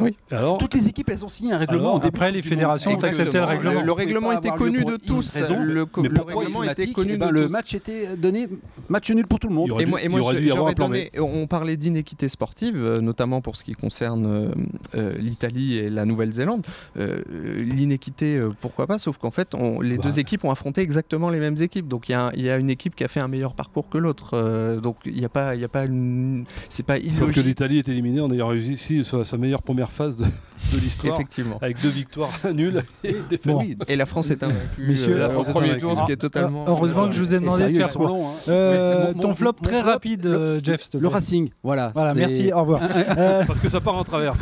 Oui. 0.00 0.16
Alors, 0.30 0.58
Toutes 0.58 0.74
les 0.74 0.88
équipes, 0.88 1.08
elles 1.10 1.24
ont 1.24 1.28
signé 1.28 1.52
un 1.52 1.58
règlement 1.58 1.82
Alors, 1.82 2.00
début 2.00 2.16
après, 2.16 2.32
les 2.32 2.42
fédérations 2.42 2.92
ont 2.92 3.02
accepté 3.02 3.38
le 3.38 3.44
règlement. 3.44 3.80
Le, 3.80 3.86
le 3.86 3.92
règlement 3.92 4.32
était 4.32 4.50
connu 4.50 4.84
de 4.84 4.96
tous. 4.96 5.38
Le, 5.50 5.86
co- 5.86 6.02
Mais 6.02 6.08
le 6.08 6.14
pourquoi 6.14 6.38
règlement 6.44 6.62
était 6.64 6.86
connu 6.88 7.12
eh 7.14 7.16
ben, 7.16 7.28
de 7.28 7.32
le 7.32 7.46
tous. 7.46 7.52
match 7.52 7.74
était 7.74 8.16
donné, 8.16 8.46
match 8.88 9.10
nul 9.10 9.26
pour 9.26 9.38
tout 9.40 9.48
le 9.48 9.54
monde. 9.54 9.66
Il 9.66 9.68
y 9.68 9.72
aurait 9.72 9.82
Et 9.82 9.86
moi, 9.86 10.02
et 10.02 10.08
moi, 10.08 10.20
je- 10.32 10.48
j'aurais 10.48 10.74
donné. 10.74 11.10
On 11.18 11.46
parlait 11.46 11.76
d'inéquité 11.76 12.28
sportive, 12.28 12.76
euh, 12.76 13.00
notamment 13.00 13.40
pour 13.40 13.56
ce 13.56 13.64
qui 13.64 13.72
concerne 13.74 14.26
euh, 14.26 14.48
euh, 14.94 15.14
l'Italie 15.18 15.78
et 15.78 15.90
la 15.90 16.04
Nouvelle-Zélande. 16.04 16.64
Euh, 16.96 17.22
L'inéquité, 17.64 18.40
pourquoi 18.60 18.86
pas 18.86 18.98
Sauf 18.98 19.18
qu'en 19.18 19.30
fait, 19.30 19.54
on- 19.54 19.80
les 19.80 19.96
Bah. 19.96 20.02
deux 20.04 20.18
équipes 20.18 20.44
ont 20.44 20.50
affronté 20.50 20.80
exactement 20.80 21.30
les 21.30 21.38
mêmes 21.40 21.56
équipes. 21.60 21.88
Donc 21.88 22.08
il 22.08 22.12
y, 22.12 22.14
a 22.14 22.30
y 22.34 22.48
une 22.58 22.70
équipe 22.70 22.94
qui 22.94 23.04
a 23.04 23.08
fait 23.08 23.20
un 23.20 23.28
meilleur 23.28 23.54
parcours 23.54 23.88
que 23.88 23.98
l'autre. 23.98 24.30
Euh, 24.34 24.80
donc 24.80 24.96
il 25.04 25.14
n'y 25.14 25.24
a 25.24 25.28
pas, 25.28 25.54
il 25.54 25.64
a 25.64 25.68
pas 25.68 25.84
une. 25.84 26.44
C'est 26.68 26.82
pas 26.84 26.96
Sauf 26.96 27.04
que 27.04 27.22
illogique. 27.24 27.44
l'Italie 27.46 27.78
est 27.78 27.88
éliminée 27.88 28.20
en 28.20 28.30
ayant 28.30 28.48
réussi 28.48 29.02
sa 29.04 29.36
meilleure 29.36 29.62
première 29.62 29.87
phase 29.90 30.16
de, 30.16 30.24
de 30.24 30.78
l'histoire, 30.78 31.14
Effectivement. 31.14 31.58
avec 31.60 31.80
deux 31.82 31.88
victoires 31.88 32.30
nulles 32.54 32.82
et 33.04 33.16
des 33.28 33.38
Bon. 33.44 33.60
Et 33.88 33.96
la 33.96 34.06
France 34.06 34.30
est 34.30 34.42
invaincue 34.42 34.58
Messieurs, 34.78 35.16
euh, 35.22 35.28
la 35.28 35.38
au 35.38 35.44
premier 35.44 35.76
tour, 35.76 35.96
ce 35.98 36.04
qui 36.04 36.12
est 36.12 36.14
Ah, 36.14 36.16
totalement. 36.16 36.64
heureusement 36.68 37.08
que 37.08 37.14
je 37.14 37.20
vous 37.22 37.34
ai 37.34 37.40
demandé 37.40 37.68
de 37.70 37.76
faire 37.76 37.92
court. 37.92 38.34
hein. 38.46 38.50
Euh, 38.50 39.12
ton 39.14 39.34
flop 39.34 39.52
très 39.62 39.80
flop, 39.80 39.90
rapide, 39.90 40.24
le- 40.24 40.34
euh, 40.36 40.60
Jeff. 40.62 40.88
Le. 40.98 41.08
Racing, 41.08 41.50
voilà. 41.62 41.92
Voilà, 41.94 42.14
merci, 42.14 42.52
au 42.52 42.60
revoir. 42.60 42.80
Euh, 43.18 43.44
Parce 43.46 43.60
que 43.60 43.68
ça 43.68 43.80
part 43.80 43.96
en 43.96 44.04
travers. 44.04 44.32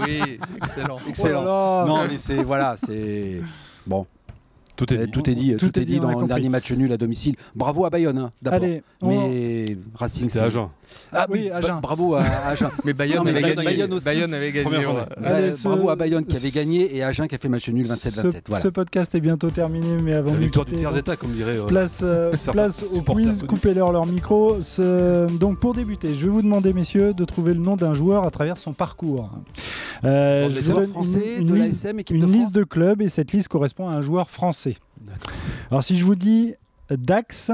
Oui, 0.00 0.38
excellent. 0.62 0.96
Excellent. 1.08 1.40
oh 1.42 1.44
là. 1.46 1.84
Non, 1.86 2.00
mais 2.10 2.18
c'est 2.18 2.42
voilà, 2.42 2.74
c'est 2.76 3.40
bon. 3.86 4.06
Tout 4.76 4.94
est 4.94 5.06
dit. 5.06 5.10
Tout 5.12 5.28
est 5.30 5.34
dit, 5.34 5.52
Tout 5.58 5.68
tout, 5.68 5.78
est 5.78 5.82
est 5.82 5.84
dit, 5.84 6.00
dans 6.00 6.18
le 6.18 6.26
dernier 6.26 6.48
match 6.48 6.72
nul 6.72 6.90
à 6.92 6.96
domicile. 6.96 7.36
Bravo 7.54 7.84
à 7.84 7.90
Bayonne, 7.90 8.16
hein, 8.18 8.32
d'abord. 8.40 8.62
Allez, 8.62 8.82
on- 9.02 9.10
Mais 9.76 9.82
Racing, 9.94 10.24
C'était 10.24 10.38
c'est- 10.38 10.44
Agen. 10.44 10.68
Ah 11.12 11.26
Oui, 11.30 11.40
oui, 11.44 11.50
Agen. 11.50 11.78
bravo 11.80 12.14
à 12.14 12.22
Agen. 12.46 12.70
Mais 12.84 12.92
Bayonne 12.92 13.16
Non, 13.18 13.24
mais 13.24 13.30
avait 13.30 13.40
Bayonne- 13.42 13.56
gagné. 13.56 13.70
Bayonne 13.76 13.92
aussi. 13.94 14.04
Bayonne 14.04 14.34
avait 14.34 14.52
gagné. 14.52 14.76
Allez, 15.24 15.52
ce- 15.52 15.68
Bravo 15.68 15.88
à 15.90 15.96
Bayonne 15.96 16.24
qui 16.24 16.36
avait 16.36 16.50
gagné 16.50 16.96
et 16.96 17.02
Agen 17.04 17.26
qui 17.28 17.34
a 17.34 17.38
fait 17.38 17.48
match 17.48 17.68
nul 17.68 17.86
27-27. 17.86 18.30
ce, 18.32 18.36
Voilà. 18.48 18.62
ce 18.62 18.68
podcast 18.68 19.14
est 19.14 19.20
bientôt 19.20 19.50
terminé, 19.50 19.86
mais 20.02 20.14
avant 20.14 20.30
C'est 20.30 20.34
la 20.36 20.40
victoire 20.40 20.66
du 20.66 20.76
tiers 20.76 20.96
état, 20.96 21.16
comme 21.16 21.30
dirait. 21.32 21.58
euh, 21.58 21.66
Place, 21.66 22.00
euh, 22.02 22.32
place 22.52 22.82
au 22.82 23.02
quiz, 23.02 23.44
coupez-leur 23.48 23.92
leur 23.92 24.06
micro. 24.06 24.60
Ce- 24.62 25.26
Donc 25.38 25.58
pour 25.60 25.74
débuter, 25.74 26.14
je 26.14 26.24
vais 26.24 26.30
vous 26.32 26.42
demander, 26.42 26.72
messieurs, 26.72 27.14
de 27.14 27.24
trouver 27.24 27.54
le 27.54 27.60
nom 27.60 27.76
d'un 27.76 27.94
joueur 27.94 28.24
à 28.24 28.30
travers 28.30 28.58
son 28.58 28.72
parcours. 28.72 29.30
Euh, 30.04 30.48
je 30.50 30.60
vous 30.60 30.72
donne 30.72 30.88
français 30.90 31.36
une, 31.38 31.46
de 31.48 31.54
liste, 31.54 31.84
l'ASM, 31.84 31.98
équipe 32.00 32.16
une 32.16 32.22
de 32.22 32.26
liste 32.26 32.40
France. 32.42 32.52
de 32.54 32.64
clubs 32.64 33.02
et 33.02 33.08
cette 33.08 33.32
liste 33.32 33.48
correspond 33.48 33.88
à 33.88 33.94
un 33.94 34.02
joueur 34.02 34.30
français. 34.30 34.76
Alors 35.70 35.82
si 35.82 35.96
je 35.98 36.04
vous 36.04 36.14
dis 36.14 36.54
Dax, 36.90 37.50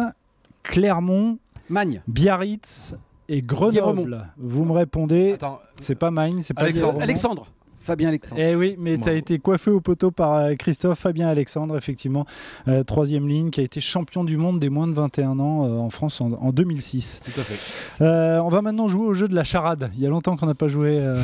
Clermont, 0.63 1.39
Magne. 1.69 2.03
Biarritz 2.07 2.95
et 3.29 3.43
Grenoble, 3.43 4.27
vous 4.39 4.65
me 4.65 4.73
répondez, 4.73 5.33
Attends, 5.33 5.61
c'est 5.81 5.97
pas 5.97 6.11
Magne, 6.11 6.41
c'est 6.43 6.55
pas 6.55 6.63
Alexandre. 6.63 7.01
Alexandre. 7.03 7.47
Fabien 7.81 8.09
Alexandre. 8.09 8.41
Eh 8.43 8.57
oui, 8.57 8.75
mais 8.81 8.99
tu 8.99 9.09
as 9.09 9.13
été 9.13 9.39
coiffé 9.39 9.71
au 9.71 9.81
poteau 9.81 10.11
par 10.11 10.35
euh, 10.35 10.55
Christophe 10.57 10.99
Fabien 10.99 11.29
Alexandre, 11.29 11.77
effectivement, 11.77 12.27
euh, 12.67 12.83
troisième 12.83 13.29
ligne, 13.29 13.51
qui 13.51 13.61
a 13.61 13.63
été 13.63 13.81
champion 13.81 14.25
du 14.25 14.37
monde 14.37 14.59
des 14.59 14.71
moins 14.71 14.89
de 14.89 14.93
21 14.93 15.39
ans 15.39 15.65
euh, 15.65 15.79
en 15.79 15.89
France 15.89 16.21
en, 16.21 16.33
en 16.33 16.51
2006. 16.51 17.21
tout 17.25 17.41
à 17.41 17.45
fait. 17.45 18.03
Euh, 18.05 18.41
on 18.41 18.49
va 18.49 18.61
maintenant 18.61 18.89
jouer 18.89 19.07
au 19.07 19.15
jeu 19.15 19.29
de 19.29 19.37
la 19.37 19.45
charade. 19.45 19.93
Il 19.95 20.01
y 20.03 20.07
a 20.07 20.09
longtemps 20.09 20.37
qu'on 20.37 20.47
n'a 20.47 20.57
pas 20.57 20.67
joué. 20.67 20.99
euh, 20.99 21.21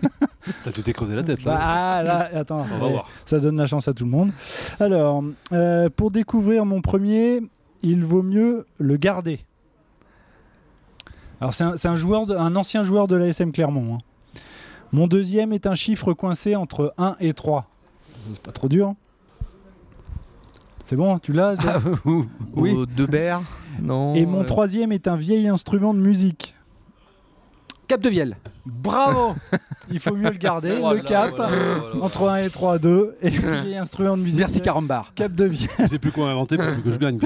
T'as 0.64 0.72
tout 0.72 0.82
creusé 0.92 1.14
la 1.14 1.22
tête 1.24 1.42
bah, 1.42 1.52
là. 1.52 1.58
ah, 1.62 2.02
là, 2.02 2.28
attends, 2.34 2.66
On 2.74 2.78
va 2.78 2.88
voir. 2.88 3.08
ça 3.24 3.40
donne 3.40 3.56
la 3.56 3.64
chance 3.66 3.88
à 3.88 3.94
tout 3.94 4.04
le 4.04 4.10
monde. 4.10 4.30
Alors, 4.80 5.24
euh, 5.52 5.88
pour 5.94 6.10
découvrir 6.10 6.66
mon 6.66 6.82
premier, 6.82 7.40
il 7.82 8.04
vaut 8.04 8.22
mieux 8.22 8.66
le 8.78 8.96
garder. 8.98 9.40
Alors, 11.44 11.52
c'est 11.52 11.64
un, 11.64 11.76
c'est 11.76 11.88
un 11.88 11.96
joueur, 11.96 12.24
de- 12.24 12.34
un 12.34 12.56
ancien 12.56 12.82
joueur 12.84 13.06
de 13.06 13.16
l'ASM 13.16 13.52
Clermont. 13.52 13.96
hein. 13.96 14.38
Mon 14.92 15.06
deuxième 15.06 15.52
est 15.52 15.66
un 15.66 15.74
chiffre 15.74 16.14
coincé 16.14 16.56
entre 16.56 16.94
1 16.96 17.16
et 17.20 17.34
3. 17.34 17.68
C'est 18.32 18.40
pas 18.40 18.50
trop 18.52 18.66
dur. 18.70 18.94
C'est 20.86 20.96
bon, 20.96 21.18
tu 21.18 21.34
l'as 21.34 21.54
Jeff? 21.56 21.84
Oui. 22.56 22.72
Ou 22.72 22.86
Debert 22.86 23.42
Non. 23.82 24.14
Et 24.14 24.24
mon 24.24 24.40
euh, 24.40 24.44
troisième 24.44 24.90
est 24.90 25.06
un 25.06 25.16
vieil 25.16 25.46
instrument 25.48 25.92
de 25.92 25.98
musique. 25.98 26.53
Cap 27.88 28.00
de 28.00 28.08
Vielle. 28.08 28.36
Bravo 28.66 29.34
Il 29.90 30.00
faut 30.00 30.16
mieux 30.16 30.30
le 30.30 30.38
garder, 30.38 30.70
le 30.70 31.00
cap, 31.00 31.38
entre 32.00 32.28
1 32.28 32.36
et 32.44 32.50
3, 32.50 32.78
2, 32.78 33.16
et 33.20 33.28
vieil 33.28 33.76
instrument 33.76 34.16
de 34.16 34.22
musique. 34.22 34.40
Merci 34.40 34.60
Carambar. 34.62 35.12
Cap 35.14 35.34
de 35.34 35.44
vie. 35.44 35.66
Je 35.80 35.86
sais 35.88 35.98
plus 35.98 36.10
quoi 36.12 36.30
inventer 36.30 36.56
pour 36.56 36.82
que 36.82 36.90
je 36.90 36.96
gagne. 36.96 37.18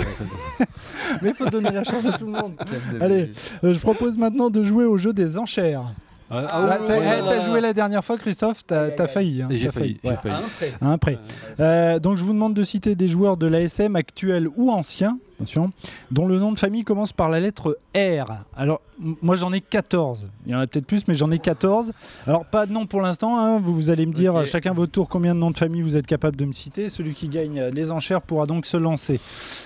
Mais 1.22 1.28
il 1.30 1.34
faut 1.34 1.46
donner 1.46 1.70
la 1.70 1.84
chance 1.84 2.04
à 2.06 2.12
tout 2.12 2.26
le 2.26 2.32
monde. 2.32 2.54
Allez. 3.00 3.30
Euh, 3.64 3.72
je 3.72 3.78
propose 3.78 4.18
maintenant 4.18 4.50
de 4.50 4.62
jouer 4.64 4.84
au 4.84 4.96
jeu 4.96 5.12
des 5.12 5.38
enchères. 5.38 5.94
Ah, 6.30 6.42
Ah, 6.50 6.78
oh 6.80 6.84
t'as 6.86 7.36
eh, 7.38 7.40
joué 7.40 7.60
la 7.60 7.72
dernière 7.72 8.04
fois, 8.04 8.18
Christophe, 8.18 8.66
t'as 8.66 9.06
failli. 9.06 9.40
hein, 9.42 9.48
J'ai 9.50 9.70
failli. 9.70 9.98
ouais. 10.04 10.16
j'ai 10.24 10.30
failli. 10.30 10.74
Un 10.82 10.98
prêt. 10.98 11.18
Euh, 11.60 11.98
donc 11.98 12.16
je 12.16 12.24
vous 12.24 12.32
demande 12.34 12.52
de 12.54 12.64
citer 12.64 12.94
des 12.96 13.08
joueurs 13.08 13.36
de 13.36 13.46
l'ASM 13.46 13.96
actuels 13.96 14.48
ou 14.56 14.70
anciens 14.70 15.18
attention, 15.38 15.72
dont 16.10 16.26
le 16.26 16.38
nom 16.38 16.52
de 16.52 16.58
famille 16.58 16.82
commence 16.84 17.12
par 17.12 17.28
la 17.28 17.38
lettre 17.40 17.78
R. 17.96 18.26
Alors, 18.56 18.80
moi 19.22 19.36
j'en 19.36 19.52
ai 19.52 19.60
14. 19.60 20.28
Il 20.46 20.52
y 20.52 20.54
en 20.54 20.58
a 20.60 20.66
peut-être 20.66 20.86
plus, 20.86 21.06
mais 21.06 21.14
j'en 21.14 21.30
ai 21.30 21.38
14. 21.38 21.92
Alors, 22.26 22.44
pas 22.44 22.66
de 22.66 22.72
nom 22.72 22.86
pour 22.86 23.00
l'instant. 23.00 23.38
hein. 23.38 23.58
Vous, 23.60 23.74
vous 23.74 23.90
allez 23.90 24.04
me 24.06 24.12
dire, 24.12 24.44
chacun 24.46 24.72
votre 24.72 24.92
tour, 24.92 25.08
combien 25.08 25.34
de 25.34 25.40
noms 25.40 25.50
de 25.52 25.56
famille 25.56 25.82
vous 25.82 25.96
êtes 25.96 26.06
capable 26.06 26.36
de 26.36 26.44
me 26.44 26.52
citer. 26.52 26.88
Celui 26.88 27.14
qui 27.14 27.28
gagne 27.28 27.58
euh, 27.60 27.70
les 27.70 27.92
enchères 27.92 28.20
pourra 28.20 28.46
donc 28.46 28.66
se 28.66 28.76
lancer. 28.76 29.20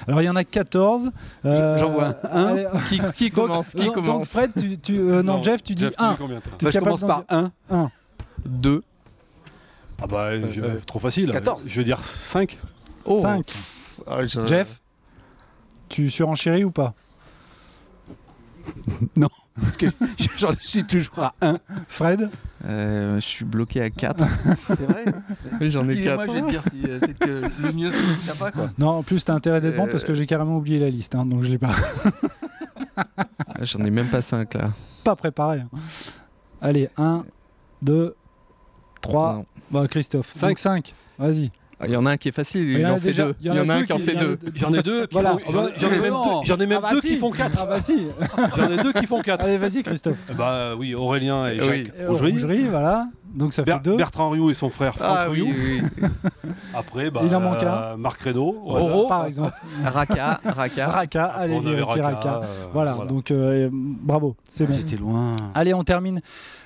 Alors, 0.06 0.20
il 0.20 0.26
y 0.26 0.28
en 0.30 0.36
a 0.36 0.44
14. 0.44 1.10
Euh, 1.46 1.78
J'en 1.78 1.90
vois 1.90 2.14
un. 2.30 2.44
allez, 2.48 2.66
Qui, 2.88 3.00
qui 3.16 3.30
donc- 3.30 3.46
commence 3.48 3.70
Qui 3.70 3.86
donc- 3.86 3.96
donc, 3.96 4.04
commence? 4.04 4.28
Fred, 4.30 4.50
tu, 4.58 4.78
tu- 4.78 4.98
euh, 4.98 5.22
non, 5.22 5.42
Jeff, 5.42 5.62
tu 5.62 5.74
dis 5.74 5.82
Jeff, 5.84 5.94
1. 5.98 6.10
dis 6.12 6.16
combien, 6.18 6.40
toi? 6.40 6.52
T'es 6.58 6.66
Moi, 6.66 6.70
je 6.70 6.78
commence 6.80 7.00
par 7.02 7.24
dire- 7.24 7.50
1. 7.70 7.90
2. 8.44 8.82
Ah 10.02 10.06
bah, 10.06 10.50
je- 10.50 10.60
euh, 10.60 10.80
trop 10.86 10.98
facile. 10.98 11.30
14. 11.30 11.64
Je 11.66 11.76
vais 11.76 11.84
dire 11.84 12.02
5. 12.02 12.58
Oh. 13.04 13.20
5. 13.22 13.46
Ah, 14.06 14.22
je- 14.26 14.46
Jeff, 14.46 14.81
tu 15.92 16.10
surenchéris 16.10 16.64
ou 16.64 16.70
pas 16.70 16.94
Parce 19.60 19.76
que 19.76 19.86
j'en 20.38 20.52
suis 20.60 20.84
toujours 20.84 21.18
à 21.18 21.34
1. 21.42 21.58
Fred 21.86 22.30
Euh, 22.64 23.16
je 23.16 23.26
suis 23.26 23.44
bloqué 23.44 23.82
à 23.82 23.90
4. 23.90 24.24
C'est 24.68 24.80
vrai 24.80 25.04
Oui, 25.60 25.70
J'en 25.70 25.86
ai 25.88 25.94
Dis-moi, 25.96 26.16
4. 26.26 26.28
je 26.28 26.32
vais 26.32 26.40
te 26.42 26.50
dire 26.50 26.62
si 26.62 26.82
euh, 26.84 26.98
peut-être 27.00 27.18
que 27.18 27.62
le 27.62 27.72
mieux, 27.72 27.90
c'est 27.92 28.26
t'as 28.26 28.38
pas 28.38 28.50
quoi. 28.52 28.70
Non, 28.78 28.88
en 28.90 29.02
plus, 29.02 29.22
t'as 29.24 29.34
intérêt 29.34 29.60
d'être 29.60 29.76
bon 29.76 29.86
Euh. 29.86 29.90
parce 29.90 30.04
que 30.04 30.14
j'ai 30.14 30.24
carrément 30.26 30.56
oublié 30.56 30.78
la 30.78 30.88
liste, 30.88 31.14
hein, 31.14 31.26
donc 31.26 31.42
je 31.42 31.50
l'ai 31.50 31.58
pas, 31.58 31.74
J'en 33.60 33.84
ai 33.84 33.90
même 33.90 34.06
pas 34.08 34.22
5 34.22 34.54
là. 34.54 34.70
pas 35.04 35.16
préparé. 35.16 35.60
hein. 35.60 35.68
Allez, 36.62 36.88
1, 36.96 37.24
2, 37.82 38.14
3. 39.02 39.34
Non. 39.34 39.46
Bah, 39.70 39.88
Christophe. 39.88 40.32
Cinq. 40.36 40.58
5. 40.58 40.94
Vas-y. 41.18 41.50
Ah, 41.82 41.86
Il 41.88 41.94
y 41.94 41.96
en 41.96 42.06
a 42.06 42.12
un 42.12 42.16
qui 42.16 42.28
est 42.28 42.32
facile, 42.32 42.62
Il 42.78 42.86
en 42.86 42.96
fait 42.98 43.08
déjà- 43.08 43.24
deux. 43.26 43.34
il 43.40 43.46
y 43.48 43.50
en 43.50 43.68
a 43.68 43.74
un 43.74 43.82
qui 43.84 43.92
en 43.92 43.96
qui- 43.96 44.02
fait 44.02 44.14
deux. 44.14 44.38
J'en 44.54 44.72
ai 44.72 44.82
deux 44.82 45.02
qui 45.06 45.12
Voilà. 45.14 45.30
font- 45.32 45.40
j'en 45.52 45.66
ai- 45.66 45.70
j'en 45.78 45.88
ai 45.90 45.98
même 45.98 46.10
non. 46.12 46.24
deux- 46.40 46.46
j'en 46.46 46.56
ai 46.58 46.66
même 46.66 46.78
Ah 46.78 46.80
bah 46.88 46.94
deux 46.94 47.00
si. 47.00 47.08
qui 47.08 47.16
font 47.16 47.30
4. 47.30 47.58
Ah 47.60 47.66
bah 47.66 47.80
si. 47.80 48.06
J'en 48.56 48.70
ai 48.70 48.76
deux 48.84 48.92
qui 48.92 49.06
font 49.06 49.20
4. 49.20 49.44
Allez, 49.44 49.58
vas-y, 49.58 49.82
Christophe. 49.82 50.16
Bah 50.38 50.74
oui, 50.78 50.94
Aurélien 50.94 51.48
et. 51.48 51.56
Jacques 51.56 51.92
Rougerie. 52.06 52.32
Rougerie, 52.32 52.64
voilà. 52.70 53.08
Donc 53.34 53.52
ça 53.52 53.64
fait 53.64 53.80
2. 53.82 53.96
Bertrand 53.96 54.30
Rioux 54.30 54.50
et 54.50 54.54
son 54.54 54.68
frère 54.70 54.94
Franck 54.94 55.08
Ah 55.18 55.26
oui, 55.30 55.42
Rioux. 55.42 55.54
oui, 55.54 55.80
oui. 56.02 56.08
Après, 56.74 57.10
bah, 57.10 57.20
Il 57.24 57.34
en 57.34 57.40
manque 57.40 57.62
euh, 57.62 57.96
Marc 57.96 58.20
Reynaud. 58.20 58.56
voilà. 58.64 58.86
Roro, 58.86 59.08
par 59.08 59.26
exemple. 59.26 59.52
Raka, 59.84 60.40
Raka. 60.44 60.86
Raka, 60.88 61.24
Après, 61.26 61.42
allez, 61.44 61.60
les 61.60 61.82
Raka, 61.82 62.02
Raka. 62.02 62.40
euh, 62.42 62.66
Voilà, 62.72 62.98
donc 63.08 63.30
euh, 63.30 63.68
bravo, 63.72 64.36
c'est 64.48 64.66
bon. 64.66 64.74
J'étais 64.74 64.96
loin. 64.96 65.36
Allez, 65.54 65.74
on 65.74 65.84
termine. 65.84 66.20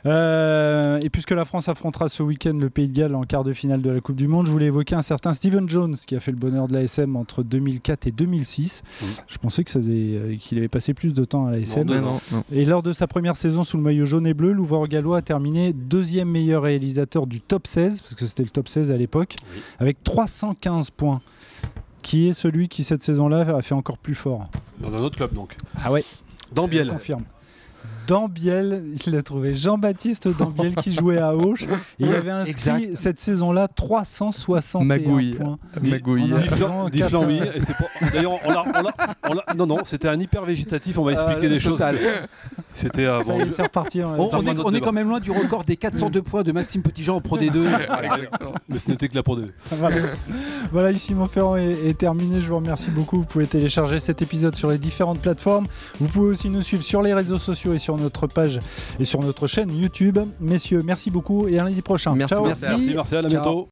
Euh, 0.04 0.98
et 1.02 1.10
puisque 1.10 1.32
la 1.32 1.44
France 1.44 1.68
affrontera 1.68 2.08
ce 2.08 2.22
week-end 2.22 2.54
le 2.58 2.70
Pays 2.70 2.88
de 2.88 2.92
Galles 2.96 3.14
en 3.14 3.22
quart 3.24 3.42
de 3.42 3.52
finale 3.52 3.82
de 3.82 3.90
la 3.90 4.00
Coupe 4.00 4.16
du 4.16 4.28
Monde, 4.28 4.46
je 4.46 4.52
voulais 4.52 4.66
évoquer 4.66 4.94
un 4.94 5.02
certain 5.02 5.32
Steven 5.32 5.68
Jones 5.68 5.96
qui 6.06 6.14
a 6.14 6.20
fait 6.20 6.30
le 6.30 6.36
bonheur 6.36 6.68
de 6.68 6.74
l'ASM 6.74 7.16
entre 7.16 7.42
2004 7.42 8.06
et 8.06 8.12
2006. 8.12 8.82
Mhm. 9.02 9.08
Je 9.26 9.38
pensais 9.38 9.64
que 9.64 9.70
ça 9.70 9.80
faisait- 9.80 10.36
qu'il 10.38 10.58
avait 10.58 10.68
passé 10.68 10.94
plus 10.94 11.12
de 11.12 11.24
temps 11.24 11.46
à 11.46 11.50
l'ASM. 11.52 11.84
Deux. 11.84 12.02
Et 12.52 12.64
lors 12.64 12.82
de 12.82 12.92
sa 12.92 13.06
première 13.06 13.36
saison 13.36 13.64
sous 13.64 13.76
le 13.76 13.82
maillot 13.82 14.04
jaune 14.04 14.26
et 14.26 14.34
bleu, 14.34 14.52
l'ouvreur 14.52 14.86
gallois 14.86 15.18
a 15.18 15.22
terminé 15.22 15.72
deuxième 15.72 16.28
meilleur 16.30 16.55
réalisateur 16.60 17.26
du 17.26 17.40
top 17.40 17.66
16, 17.66 18.00
parce 18.00 18.14
que 18.14 18.26
c'était 18.26 18.42
le 18.42 18.50
top 18.50 18.68
16 18.68 18.90
à 18.90 18.96
l'époque, 18.96 19.36
Oui. 19.54 19.62
avec 19.78 20.02
315 20.04 20.90
points. 20.90 21.20
Qui 22.02 22.28
est 22.28 22.32
celui 22.34 22.68
qui, 22.68 22.84
cette 22.84 23.02
saison-là, 23.02 23.40
a 23.56 23.62
fait 23.62 23.74
encore 23.74 23.98
plus 23.98 24.14
fort 24.14 24.44
Dans 24.78 24.94
un 24.94 25.00
autre 25.00 25.16
club, 25.16 25.32
donc. 25.34 25.56
Ah 25.82 25.90
ouais, 25.90 26.04
Dans 26.54 26.66
je 26.66 26.70
Biel. 26.70 26.88
confirme. 26.88 27.24
Dambiel, 28.06 28.82
il 29.06 29.12
l'a 29.12 29.22
trouvé. 29.22 29.54
Jean-Baptiste 29.54 30.28
Dambiel 30.38 30.74
qui 30.76 30.92
jouait 30.92 31.18
à 31.18 31.34
Auch. 31.36 31.62
Et 31.62 31.66
il 32.00 32.14
avait 32.14 32.30
inscrit 32.30 32.50
Exact. 32.84 32.96
cette 32.96 33.20
saison-là 33.20 33.68
361 33.68 34.84
Magouille. 34.84 35.34
points. 35.34 35.58
Magouille. 35.82 36.32
D'ailleurs, 38.12 38.32
non, 39.56 39.66
non, 39.66 39.78
c'était 39.84 40.08
un 40.08 40.18
hyper 40.20 40.44
végétatif. 40.44 40.98
On 40.98 41.04
m'a 41.04 41.12
expliqué 41.12 41.46
Euh, 41.46 41.50
des 41.50 41.60
choses. 41.60 41.78
total. 41.78 41.98
C'était 42.68 43.06
reparti. 43.08 44.00
hein. 44.02 44.06
On, 44.18 44.42
est, 44.46 44.58
on 44.58 44.80
quand 44.80 44.92
même 44.92 45.08
loin 45.08 45.20
du 45.20 45.30
record 45.30 45.64
des 45.64 45.76
402 45.76 46.22
points 46.22 46.42
de 46.42 46.52
Maxime 46.52 46.82
Petitjean 46.82 47.16
en 47.16 47.20
Pro 47.20 47.38
D2. 47.38 47.64
Mais 48.68 48.78
ce 48.78 48.88
n'était 48.90 49.08
que 49.08 49.14
la 49.14 49.22
Pro 49.22 49.36
2. 49.36 49.52
Voilà. 49.72 49.96
voilà, 50.72 50.90
ici 50.90 51.14
Montferrand 51.14 51.56
est, 51.56 51.88
est 51.88 51.98
terminé. 51.98 52.40
Je 52.40 52.48
vous 52.48 52.56
remercie 52.56 52.90
beaucoup. 52.90 53.18
Vous 53.18 53.24
pouvez 53.24 53.46
télécharger 53.46 53.98
cet 53.98 54.22
épisode 54.22 54.54
sur 54.54 54.70
les 54.70 54.78
différentes 54.78 55.20
plateformes. 55.20 55.66
Vous 56.00 56.08
pouvez 56.08 56.30
aussi 56.30 56.50
nous 56.50 56.62
suivre 56.62 56.82
sur 56.82 57.02
les 57.02 57.14
réseaux 57.14 57.38
sociaux 57.38 57.72
et 57.74 57.78
sur 57.78 57.95
notre 57.96 58.26
page 58.26 58.60
et 58.98 59.04
sur 59.04 59.20
notre 59.20 59.46
chaîne 59.46 59.74
YouTube. 59.74 60.18
Messieurs, 60.40 60.82
merci 60.84 61.10
beaucoup 61.10 61.48
et 61.48 61.58
à 61.58 61.64
lundi 61.64 61.82
prochain. 61.82 62.14
Merci 62.14 62.34
Ciao. 62.34 62.46
Merci, 62.46 62.94
Martial, 62.94 63.26
à 63.26 63.28
bientôt. 63.28 63.64